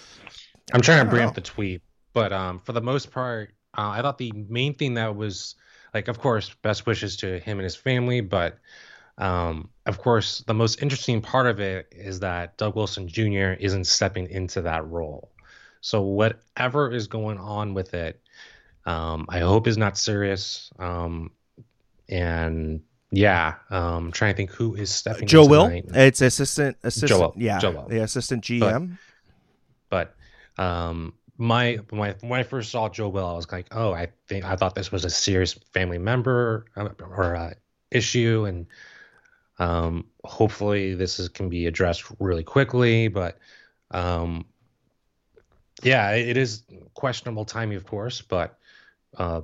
[0.72, 1.28] I'm trying to bring know.
[1.28, 4.94] up the tweet, but um, for the most part, uh, I thought the main thing
[4.94, 5.54] that was
[5.94, 8.58] like, of course, best wishes to him and his family, but
[9.18, 13.54] um, of course, the most interesting part of it is that Doug Wilson Jr.
[13.58, 15.32] isn't stepping into that role.
[15.80, 18.20] So whatever is going on with it,
[18.84, 20.70] um, I hope is not serious.
[20.78, 21.32] Um,
[22.08, 25.26] and yeah, um, I'm trying to think who is stepping.
[25.26, 25.66] Joe Will.
[25.66, 27.36] It's assistant assistant.
[27.36, 28.98] Yeah, the assistant GM.
[29.88, 30.14] But,
[30.56, 34.08] but um, my my when I first saw Joe Will, I was like, oh, I
[34.26, 37.54] think I thought this was a serious family member uh, or uh,
[37.90, 38.66] issue, and
[39.58, 43.08] um, hopefully this is, can be addressed really quickly.
[43.08, 43.38] But
[43.90, 44.44] um,
[45.82, 48.58] yeah, it is questionable timing, of course, but
[49.16, 49.42] uh,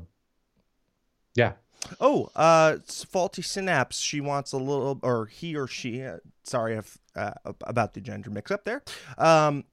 [1.34, 1.52] yeah.
[2.00, 4.00] Oh, uh, faulty synapse.
[4.00, 6.02] She wants a little, or he or she.
[6.02, 8.82] Uh, sorry, if uh, about the gender mix up there.
[9.18, 9.64] Um,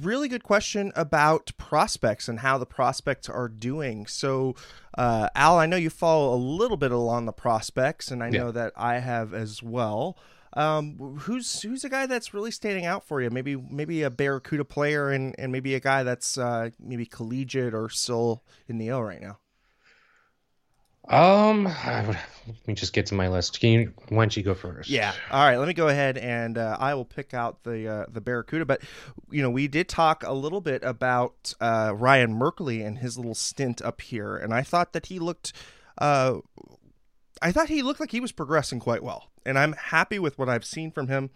[0.00, 4.06] really good question about prospects and how the prospects are doing.
[4.06, 4.54] So,
[4.96, 8.52] uh, Al, I know you follow a little bit along the prospects, and I know
[8.52, 10.18] that I have as well.
[10.54, 13.30] Um, who's who's a guy that's really standing out for you?
[13.30, 17.88] Maybe maybe a Barracuda player, and and maybe a guy that's uh, maybe collegiate or
[17.90, 19.38] still in the O right now.
[21.08, 23.60] Um, let me just get to my list.
[23.60, 23.92] Can you?
[24.08, 24.90] Why don't you go first?
[24.90, 25.12] Yeah.
[25.30, 25.56] All right.
[25.56, 28.66] Let me go ahead and uh, I will pick out the uh, the Barracuda.
[28.66, 28.82] But
[29.30, 33.34] you know, we did talk a little bit about uh, Ryan Merkley and his little
[33.34, 35.52] stint up here, and I thought that he looked.
[35.96, 36.38] Uh,
[37.40, 40.48] I thought he looked like he was progressing quite well, and I'm happy with what
[40.48, 41.30] I've seen from him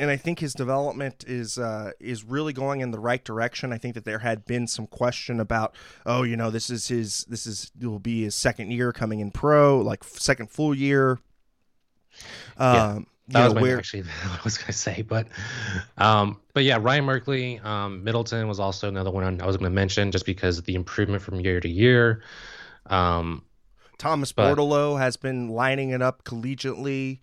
[0.00, 3.70] and I think his development is uh, is really going in the right direction.
[3.70, 5.74] I think that there had been some question about,
[6.06, 9.30] oh, you know, this is his this is will be his second year coming in
[9.30, 11.20] pro, like second full year.
[12.56, 12.98] Um, yeah.
[13.28, 13.76] That was where...
[13.76, 15.28] actually what I was gonna say, but
[15.98, 20.12] um, but yeah, Ryan Merkley, um, Middleton was also another one I was gonna mention
[20.12, 22.22] just because of the improvement from year to year.
[22.86, 23.44] Um,
[23.98, 24.56] Thomas but...
[24.96, 27.18] Has been lining it up collegiately.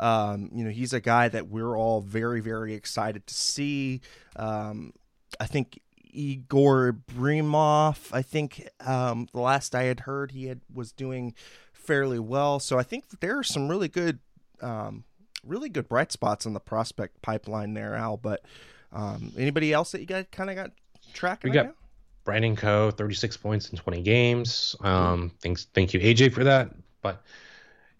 [0.00, 4.00] Um, you know, he's a guy that we're all very, very excited to see.
[4.36, 4.92] Um,
[5.40, 5.80] I think
[6.10, 11.34] Igor Brimov, I think um, the last I had heard, he had was doing
[11.72, 12.60] fairly well.
[12.60, 14.18] So I think there are some really good,
[14.60, 15.04] um,
[15.44, 18.16] really good bright spots in the prospect pipeline there, Al.
[18.16, 18.44] But
[18.92, 20.70] um, anybody else that you got kind of got
[21.12, 21.50] tracking?
[21.50, 21.78] We right got now?
[22.24, 24.76] Brandon Coe, 36 points in 20 games.
[24.80, 26.70] Um, thanks, thank you, AJ, for that.
[27.00, 27.22] But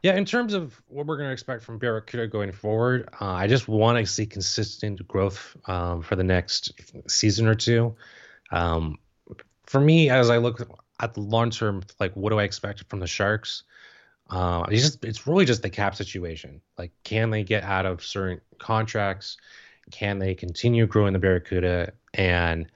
[0.02, 3.48] yeah, in terms of what we're going to expect from Barracuda going forward, uh, I
[3.48, 6.72] just want to see consistent growth um, for the next
[7.08, 7.96] season or two.
[8.52, 8.98] Um,
[9.66, 10.60] for me, as I look
[11.00, 13.64] at the long term, like what do I expect from the Sharks?
[14.30, 16.60] Uh, it's just it's really just the cap situation.
[16.76, 19.36] Like, can they get out of certain contracts?
[19.90, 21.92] Can they continue growing the Barracuda?
[22.14, 22.70] And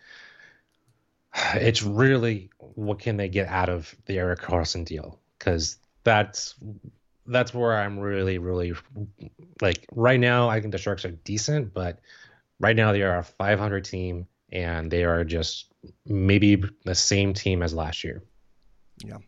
[1.55, 5.20] it's really what can they get out of the Erik Karlsson deal?
[5.38, 6.57] Because that's
[7.27, 8.73] that's where I'm really, really
[9.61, 10.49] like right now.
[10.49, 12.01] I think the Sharks are decent, but
[12.61, 15.73] right now they are a 500 team, and they are just
[16.07, 18.23] maybe the same team as last year.
[19.05, 19.18] Yeah.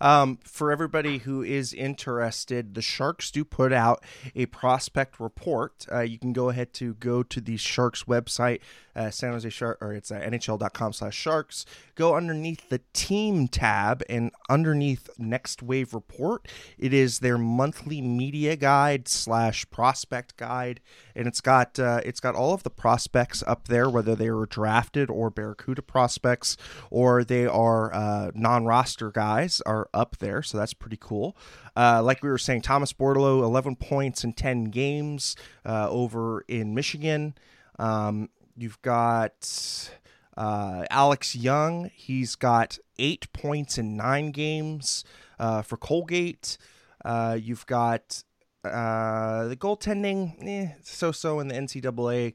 [0.00, 4.02] Um, for everybody who is interested, the Sharks do put out
[4.34, 5.86] a prospect report.
[5.92, 8.60] Uh, you can go ahead to go to the Sharks website,
[8.96, 11.66] uh, San Jose Shark, or it's uh, NHL.com slash Sharks.
[11.94, 16.48] Go underneath the team tab and underneath Next Wave Report,
[16.78, 20.80] it is their monthly media guide slash prospect guide,
[21.14, 24.46] and it's got uh, it's got all of the prospects up there, whether they were
[24.46, 26.56] drafted or Barracuda prospects
[26.90, 31.36] or they are uh, non-roster guys are up there, so that's pretty cool.
[31.76, 36.74] Uh, like we were saying, Thomas Bordeleau, 11 points in 10 games uh, over in
[36.74, 37.34] Michigan.
[37.78, 39.90] Um, you've got
[40.36, 41.90] uh, Alex Young.
[41.94, 45.04] He's got eight points in nine games
[45.38, 46.58] uh, for Colgate.
[47.04, 48.22] Uh, you've got
[48.64, 52.34] uh, the goaltending, eh, so-so in the NCAA.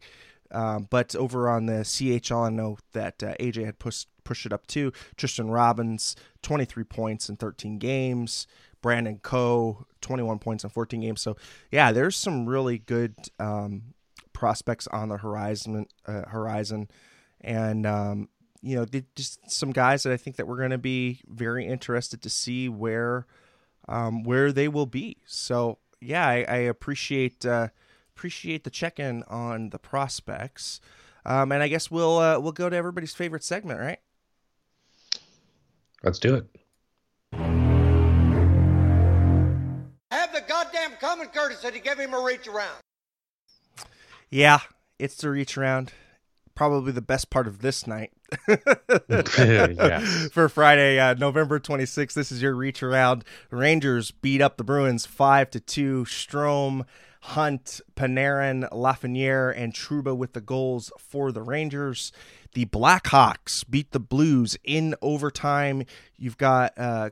[0.51, 4.51] Um, but over on the CHL, I know that uh, AJ had pushed push it
[4.51, 4.91] up too.
[5.15, 8.47] Tristen Robins, 23 points in 13 games.
[8.81, 11.19] Brandon Coe, 21 points in 14 games.
[11.19, 11.37] So,
[11.71, 13.95] yeah, there's some really good um,
[14.31, 15.87] prospects on the horizon.
[16.05, 16.89] Uh, horizon,
[17.41, 18.29] and um,
[18.61, 18.85] you know,
[19.15, 22.69] just some guys that I think that we're going to be very interested to see
[22.69, 23.25] where
[23.87, 25.17] um, where they will be.
[25.25, 27.69] So, yeah, I, I appreciate uh,
[28.16, 30.80] appreciate the check in on the prospects.
[31.26, 33.99] Um, and I guess we'll uh, we'll go to everybody's favorite segment, right?
[36.03, 36.45] Let's do it.
[40.11, 42.78] Have the goddamn common courtesy to give him a reach around.
[44.30, 44.59] Yeah,
[44.99, 45.91] it's the reach around.
[46.53, 48.11] Probably the best part of this night.
[48.47, 50.30] yes.
[50.32, 53.26] For Friday, uh, November 26th, this is your reach around.
[53.49, 56.05] Rangers beat up the Bruins 5 to 2.
[56.05, 56.86] Strome,
[57.30, 62.11] Hunt, Panarin, Lafreniere, and Trouba with the goals for the Rangers.
[62.53, 65.86] The Blackhawks beat the Blues in overtime.
[66.17, 67.09] You've got uh,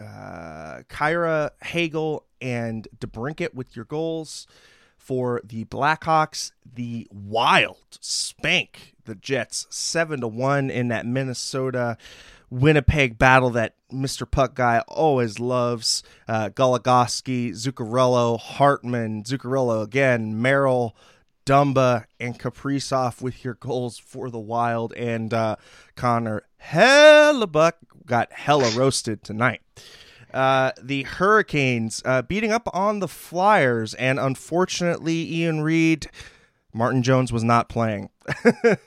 [0.00, 4.46] uh, Kyrou, Hagel, and DeBrincat with your goals
[4.96, 6.52] for the Blackhawks.
[6.74, 11.98] The Wild spank the Jets seven to one in that Minnesota
[12.50, 14.30] Winnipeg battle that Mr.
[14.30, 16.02] Puck guy always loves.
[16.28, 20.96] Uh, Goligoski, Zuccarello, Hartman, Zuccarello again, Merrill,
[21.44, 24.92] Dumba, and Kaprizov with your goals for the Wild.
[24.94, 25.56] And uh,
[25.94, 27.72] Connor Hellebuyck
[28.04, 29.62] got hella roasted tonight.
[30.34, 36.08] Uh, the Hurricanes uh, beating up on the Flyers, and unfortunately, Ian Reed,
[36.76, 38.10] Martin Jones was not playing.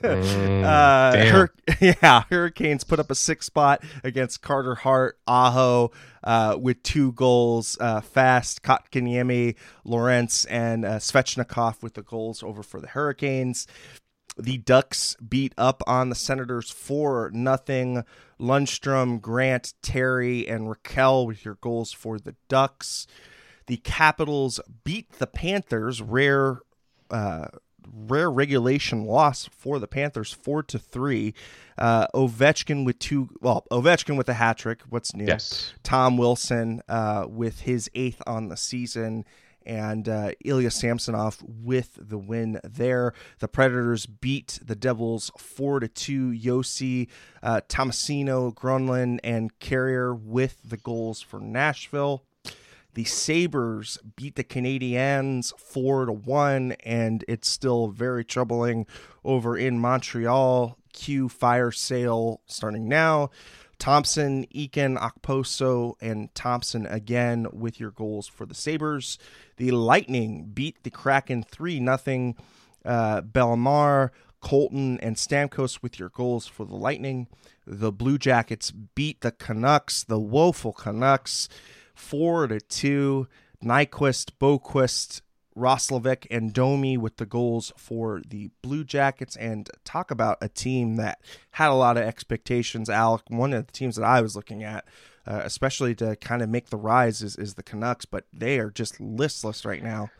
[0.02, 1.30] Mm, uh.
[1.30, 5.90] Hur- yeah, Hurricanes put up a six spot against Carter Hart, Aho,
[6.22, 7.76] uh, with two goals.
[7.80, 13.66] Uh, Fast, Kotkaniemi, Lorentz, and uh, Svechnikov with the goals over for the Hurricanes.
[14.36, 18.04] The Ducks beat up on the Senators for nothing.
[18.38, 23.06] Lundstrom, Grant, Terry, and Rakell with your goals for the Ducks.
[23.66, 26.00] The Capitals beat the Panthers.
[26.02, 26.60] Rare,
[27.10, 27.48] uh,
[27.92, 31.34] rare regulation loss for the Panthers, four to three.
[31.78, 33.30] Uh, Ovechkin with two.
[33.40, 34.82] Well, Ovechkin with a hat trick.
[34.88, 35.26] What's new?
[35.26, 35.72] Yes.
[35.82, 39.24] Tom Wilson uh, with his eighth on the season,
[39.64, 43.14] and uh, Ilya Samsonov with the win there.
[43.38, 46.30] The Predators beat the Devils four to two.
[46.32, 47.08] Josi,
[47.42, 52.24] uh, Tomasino, Granlund, and Carrier with the goals for Nashville.
[52.94, 58.86] The Sabres beat the Canadiens four to one, and it's still very troubling
[59.24, 60.76] over in Montreal.
[60.92, 63.30] Q fire sale starting now.
[63.78, 69.18] Thompson, Eakin, Okposo, and Thompson again with your goals for the Sabres.
[69.56, 72.34] The Lightning beat the Kraken 3 0.
[72.84, 74.10] Uh, Bellemare,
[74.40, 77.26] Colton, and Stamkos with your goals for the Lightning.
[77.66, 81.48] The Blue Jackets beat the Canucks, the woeful Canucks,
[82.00, 83.28] 4 to 2.
[83.62, 85.20] Nyquist, Boqvist,
[85.56, 89.36] Roslovic, and Domi with the goals for the Blue Jackets.
[89.36, 91.20] And talk about a team that
[91.52, 92.88] had a lot of expectations.
[92.88, 94.86] Alec, one of the teams that I was looking at,
[95.26, 98.70] uh, especially to kind of make the rise, is, is the Canucks, but they are
[98.70, 100.10] just listless right now.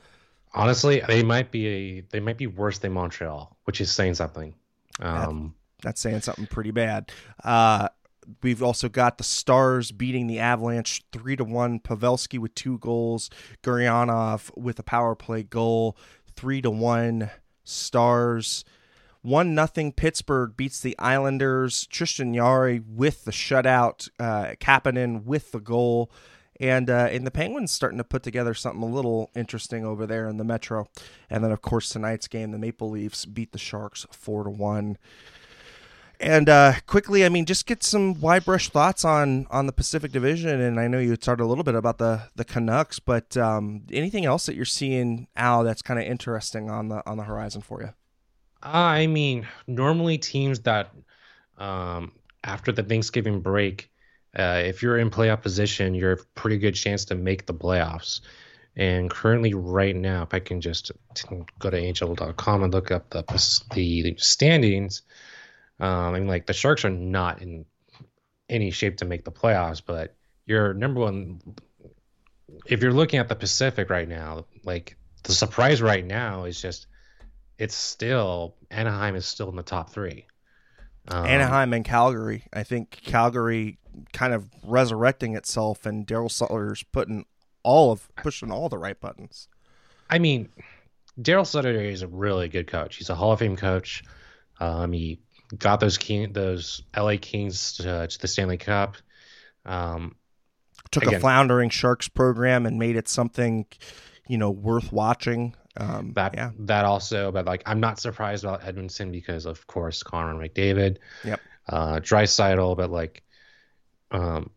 [0.52, 4.52] Honestly, they might be a they might be worse than Montreal, which is saying something.
[4.98, 7.12] Um, That's saying something pretty bad.
[7.42, 7.88] Uh,
[8.42, 11.80] we've also got the Stars beating the Avalanche three to one.
[11.80, 13.30] Pavelski with two goals.
[13.62, 15.96] Guryanov with a power play goal.
[16.34, 17.30] Three to one.
[17.64, 18.64] Stars.
[19.22, 19.92] One nothing.
[19.92, 21.86] Pittsburgh beats the Islanders.
[21.86, 24.08] Tristan Jarry with the shutout.
[24.18, 26.10] Uh, Kapanen with the goal.
[26.60, 30.28] and uh, and the Penguins starting to put together something a little interesting over there
[30.28, 30.88] in the Metro.
[31.28, 34.98] And then of course tonight's game, the Maple Leafs beat the Sharks four to one.
[36.20, 40.12] And uh, quickly, I mean, just get some wide brush thoughts on on the Pacific
[40.12, 40.60] Division.
[40.60, 44.26] And I know you started a little bit about the the Canucks, but um, anything
[44.26, 47.80] else that you're seeing, Al, that's kind of interesting on the on the horizon for
[47.80, 47.94] you?
[48.62, 50.92] I mean, normally teams that
[51.56, 52.12] um,
[52.44, 53.90] after the Thanksgiving break,
[54.38, 58.20] uh, if you're in playoff position, you're a pretty good chance to make the playoffs.
[58.76, 60.92] And currently, right now, if I can just
[61.58, 63.24] go to NHL.com and look up the
[63.74, 65.00] the standings,
[65.80, 67.64] um, I mean, like the Sharks are not in
[68.48, 70.14] any shape to make the playoffs, but
[70.46, 71.40] you're number one.
[72.66, 76.86] If you're looking at the Pacific right now, like the surprise right now is just
[77.58, 80.26] it's still Anaheim is still in the top three.
[81.08, 82.44] Um, Anaheim and Calgary.
[82.52, 83.78] I think Calgary
[84.12, 87.24] kind of resurrecting itself, and Daryl Sutter's putting
[87.62, 89.48] all of pushing all the right buttons.
[90.08, 90.48] I mean,
[91.20, 92.96] Daryl Sutter is a really good coach.
[92.96, 94.02] He's a Hall of Fame coach.
[94.58, 95.20] Um, he
[95.56, 98.96] got those King, those LA Kings to, to the Stanley Cup.
[99.64, 100.16] Um,
[100.90, 103.66] Took again, a floundering Sharks program and made it something,
[104.28, 105.54] you know, worth watching.
[105.76, 106.50] Um, that yeah.
[106.60, 110.98] that also, but like I'm not surprised about Edmonton because of course Connor McDavid.
[111.24, 111.40] Yep.
[111.68, 113.22] Uh, Draisaitl, but like,
[114.10, 114.50] um,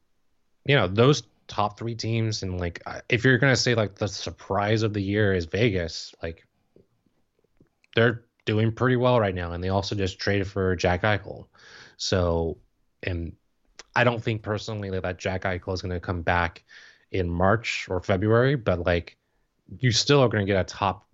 [0.66, 4.82] you know those top three teams and like if you're gonna say like the surprise
[4.82, 6.48] of the year is Vegas, like
[7.96, 11.48] they're doing pretty well right now, and they also just traded for Jack Eichel.
[11.98, 12.58] So,
[13.04, 13.34] and
[13.96, 16.64] I don't think personally that, Jack Eichel is going to come back
[17.12, 19.18] in March or February, but like
[19.80, 21.08] you still are going to get a top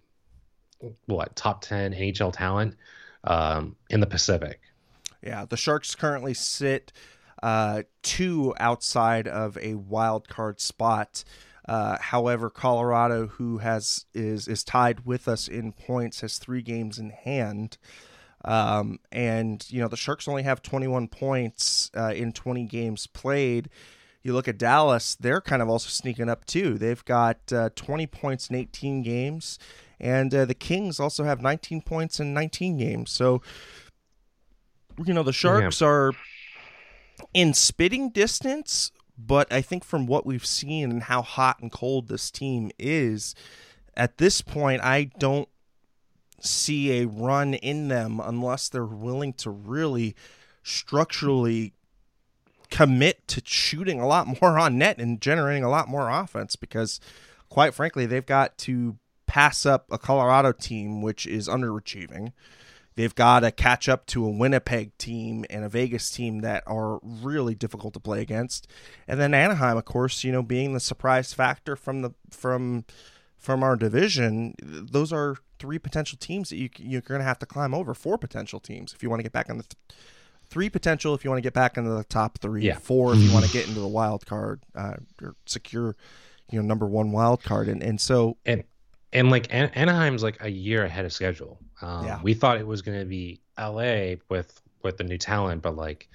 [1.08, 2.76] what top 10 NHL talent
[3.26, 4.62] um, in the Pacific.
[5.22, 6.94] Yeah, the Sharks currently sit
[7.44, 11.24] uh, two outside of a wild card spot.
[11.70, 16.98] Uh, however, Colorado, who has is is tied with us in points, has three games
[16.98, 17.78] in hand.
[18.44, 23.70] Um, and you know the Sharks only have 21 points uh, in 20 games played
[24.22, 26.78] you look at Dallas, they're kind of also sneaking up too.
[26.78, 29.58] They've got uh, 20 points in 18 games,
[30.00, 33.12] and uh, the Kings also have 19 points in 19 games.
[33.12, 33.42] So,
[35.06, 35.88] you know, the Sharks yeah.
[35.88, 36.12] are
[37.34, 38.92] in spitting distance,
[39.26, 43.36] but I think from what we've seen and how hot and cold this team is,
[43.98, 45.50] at this point, I don't
[46.40, 50.16] see a run in them unless they're willing to really
[50.64, 51.74] structurally
[52.70, 57.02] commit to shooting a lot more on net and generating a lot more offense because,
[57.50, 58.98] quite frankly, they've got to
[59.28, 62.32] pass up a Colorado team which is underachieving.
[63.00, 67.00] They've got to catch up to a Winnipeg team and a Vegas team that are
[67.02, 68.68] really difficult to play against.
[69.08, 72.84] And then Anaheim, of course, you know, being the surprise factor from the from
[73.38, 77.46] from our division, those are three potential teams that you you're going to have to
[77.46, 77.94] climb over.
[77.94, 79.98] Four potential teams if you want to get back on the th-
[80.50, 82.64] three potential if you want to get back into the top three.
[82.64, 82.80] Yeah.
[82.80, 85.96] Four if you want to get into the wild card uh, or secure,
[86.52, 87.70] you know, number one wild card.
[87.70, 88.66] And and so and
[89.14, 91.60] and like An- Anaheim's like a year ahead of schedule.
[91.82, 92.20] Um, yeah.
[92.22, 94.20] We thought it was going to be L.A.
[94.30, 96.10] with with the new talent, but like,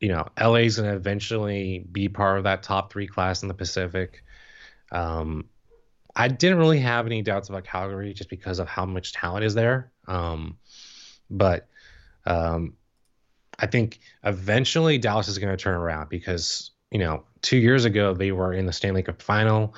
[0.00, 3.54] you know, L.A.'s going to eventually be part of that top three class in the
[3.54, 4.22] Pacific.
[4.90, 5.48] Um,
[6.14, 9.54] I didn't really have any doubts about Calgary just because of how much talent is
[9.54, 9.92] there.
[10.08, 10.56] Um,
[11.28, 11.68] but
[12.24, 12.74] um,
[13.58, 18.14] I think eventually Dallas is going to turn around because, you know, two years ago
[18.14, 19.74] they were in the Stanley Cup final.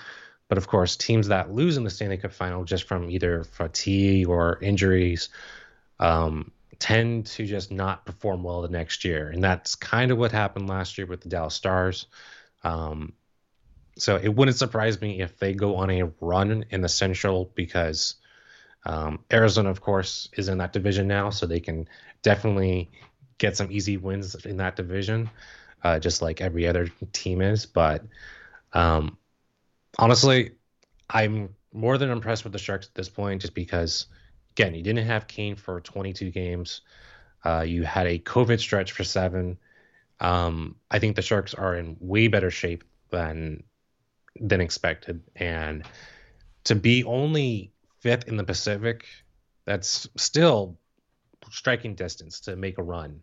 [0.49, 4.29] But of course, teams that lose in the Stanley Cup final just from either fatigue
[4.29, 5.29] or injuries
[6.01, 9.29] um, tend to just not perform well the next year.
[9.29, 12.07] And that's kind of what happened last year with the Dallas Stars.
[12.65, 13.13] Um,
[13.97, 18.15] so it wouldn't surprise me if they go on a run in the Central because
[18.87, 21.31] um, Arizona, of course, is in that division now.
[21.31, 21.89] So they can
[22.23, 22.91] definitely
[23.39, 25.31] get some easy wins in that division,
[25.83, 27.67] uh, just like every other team is.
[27.67, 28.05] But
[28.73, 29.19] um,
[29.99, 30.53] honestly,
[31.11, 34.07] I'm more than impressed with the Sharks at this point, just because
[34.53, 36.81] again, you didn't have Kane for 22 games.
[37.45, 39.59] Uh, you had a COVID stretch for seven.
[40.21, 43.63] Um, I think the Sharks are in way better shape than
[44.41, 45.85] than expected, and
[46.65, 49.07] to be only fifth in the Pacific,
[49.65, 50.79] that's still
[51.51, 53.21] striking distance to make a run.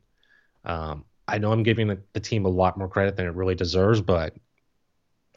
[0.64, 3.56] Um, I know I'm giving the, the, team a lot more credit than it really
[3.56, 4.36] deserves, but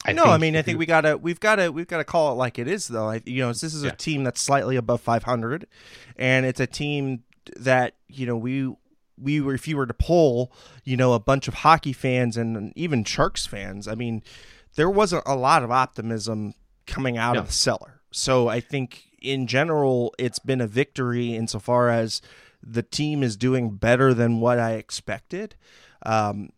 [0.04, 0.78] I no, I mean, I think you...
[0.78, 3.08] we gotta, we've gotta, we've gotta call it like it is, though.
[3.08, 3.90] I, you know, this is yeah.
[3.90, 5.66] a team that's slightly above 500,
[6.16, 7.24] and it's a team
[7.56, 8.72] that you know we
[9.20, 10.52] we were if you were to poll,
[10.84, 14.22] you know, a bunch of hockey fans and even Sharks fans, I mean,
[14.76, 16.54] there wasn't a lot of optimism
[16.86, 17.40] coming out No.
[17.40, 18.00] of the cellar.
[18.10, 22.22] So I think in general, it's been a victory insofar as
[22.62, 25.56] the team is doing better than what I expected.
[26.04, 26.50] Um,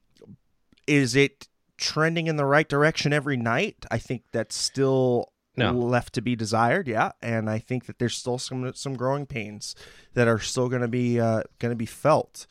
[0.86, 1.48] is it
[1.80, 3.84] trending in the right direction every night?
[3.90, 5.72] I think that's still No.
[5.72, 6.86] left to be desired.
[6.86, 9.74] Yeah, and I think that there's still some some growing pains
[10.14, 12.46] that are still going to be uh, going to be felt.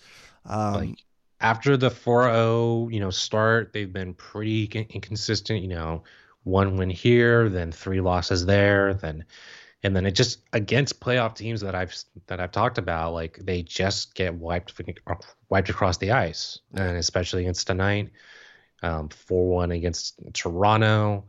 [0.46, 1.04] Um, like
[1.42, 6.04] after the 4-0 you know start they've been pretty inconsistent you know
[6.44, 9.24] one win here then three losses there then
[9.84, 11.96] and then it just against playoff teams that I've
[12.28, 14.74] that I've talked about like they just get wiped
[15.50, 18.10] wiped across the ice and especially against tonight
[18.84, 21.26] um 4-1 against Toronto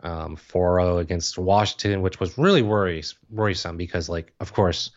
[0.00, 4.90] um 4-0 against Washington which was really worries worrisome because like of course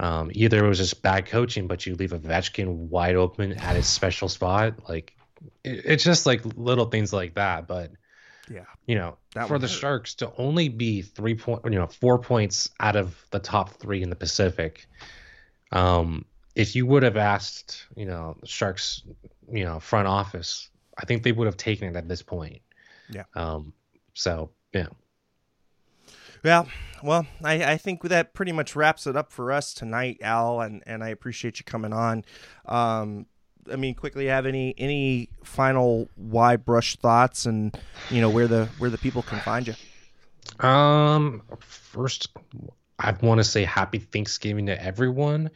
[0.00, 3.86] um, either it was just bad coaching, but you leave Ovechkin wide open at his
[3.86, 4.88] special spot.
[4.88, 5.14] Like
[5.62, 7.68] it, it's just like little things like that.
[7.68, 7.92] But
[8.50, 9.78] yeah, you know, That for the hurt.
[9.78, 14.02] Sharks to only be three point, you know, four points out of the top three
[14.02, 14.86] in the Pacific.
[15.70, 19.02] Um, if you would have asked, you know, the Sharks,
[19.52, 20.70] you know, front office,
[21.00, 22.60] I think they would have taken it at this point.
[23.08, 23.24] Yeah.
[23.34, 23.72] Um.
[24.14, 24.88] So yeah.
[26.42, 26.64] Yeah,
[27.02, 30.82] well, I, I think that pretty much wraps it up for us tonight, Al, and,
[30.86, 32.24] and I appreciate you coming on.
[32.64, 33.26] Um,
[33.70, 37.78] I mean, quickly, have any any final wide brush thoughts, and
[38.10, 40.66] you know where the where the people can find you.
[40.66, 42.28] Um, first,
[42.98, 45.50] I want to say happy Thanksgiving to everyone.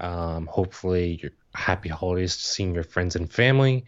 [0.00, 3.84] Um, hopefully, you're happy holidays to seeing your friends and family.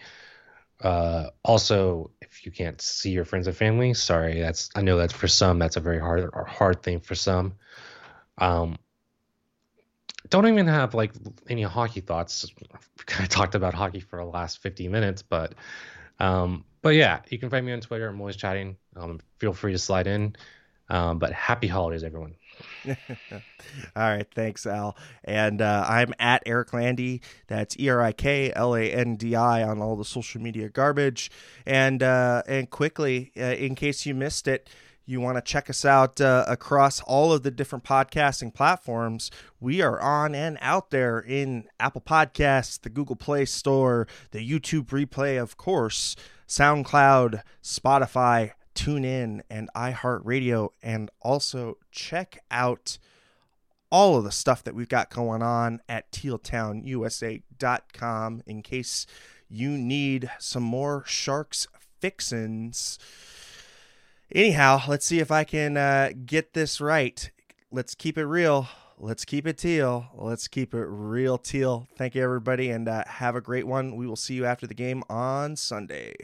[0.81, 5.13] Uh, also, if you can't see your friends and family, sorry, that's I know that's
[5.13, 7.55] for some that's a very hard or hard thing for some.
[8.39, 8.77] Um,
[10.29, 11.13] don't even have like
[11.49, 12.47] any hockey thoughts.
[12.61, 15.55] We kind of talked about hockey for the last 50 minutes, but
[16.19, 18.09] um, but yeah, you can find me on Twitter.
[18.09, 18.77] I'm always chatting.
[18.97, 20.37] Um, feel free to slide in.
[20.89, 22.37] Um, but happy holidays, everyone.
[22.89, 22.95] All
[23.97, 24.97] right, thanks, Al.
[25.25, 27.21] And uh, I'm at Erik Landi.
[27.49, 30.69] That's E R I K L A N D I on all the social media
[30.69, 31.31] garbage.
[31.67, 34.71] And uh, and quickly, uh, in case you missed it,
[35.07, 39.31] you want to check us out uh, across all of the different podcasting platforms.
[39.61, 44.87] We are on and out there in Apple Podcasts, the Google Play Store, the YouTube
[44.87, 46.17] replay, of course,
[46.49, 50.69] SoundCloud, Spotify, TuneIn, and iHeartRadio.
[50.83, 52.99] And also check out
[53.91, 59.07] all of the stuff that we've got going on at tealtownusa.com in case
[59.49, 61.67] you need some more sharks
[62.01, 62.99] fixins.
[64.33, 67.31] Anyhow, let's see if I can uh, get this right.
[67.71, 68.69] Let's keep it real.
[68.99, 70.07] Let's keep it teal.
[70.15, 71.87] Let's keep it real teal.
[71.97, 73.97] Thank you, everybody, and uh, have a great one.
[73.97, 76.17] We will see you after the game on Sunday.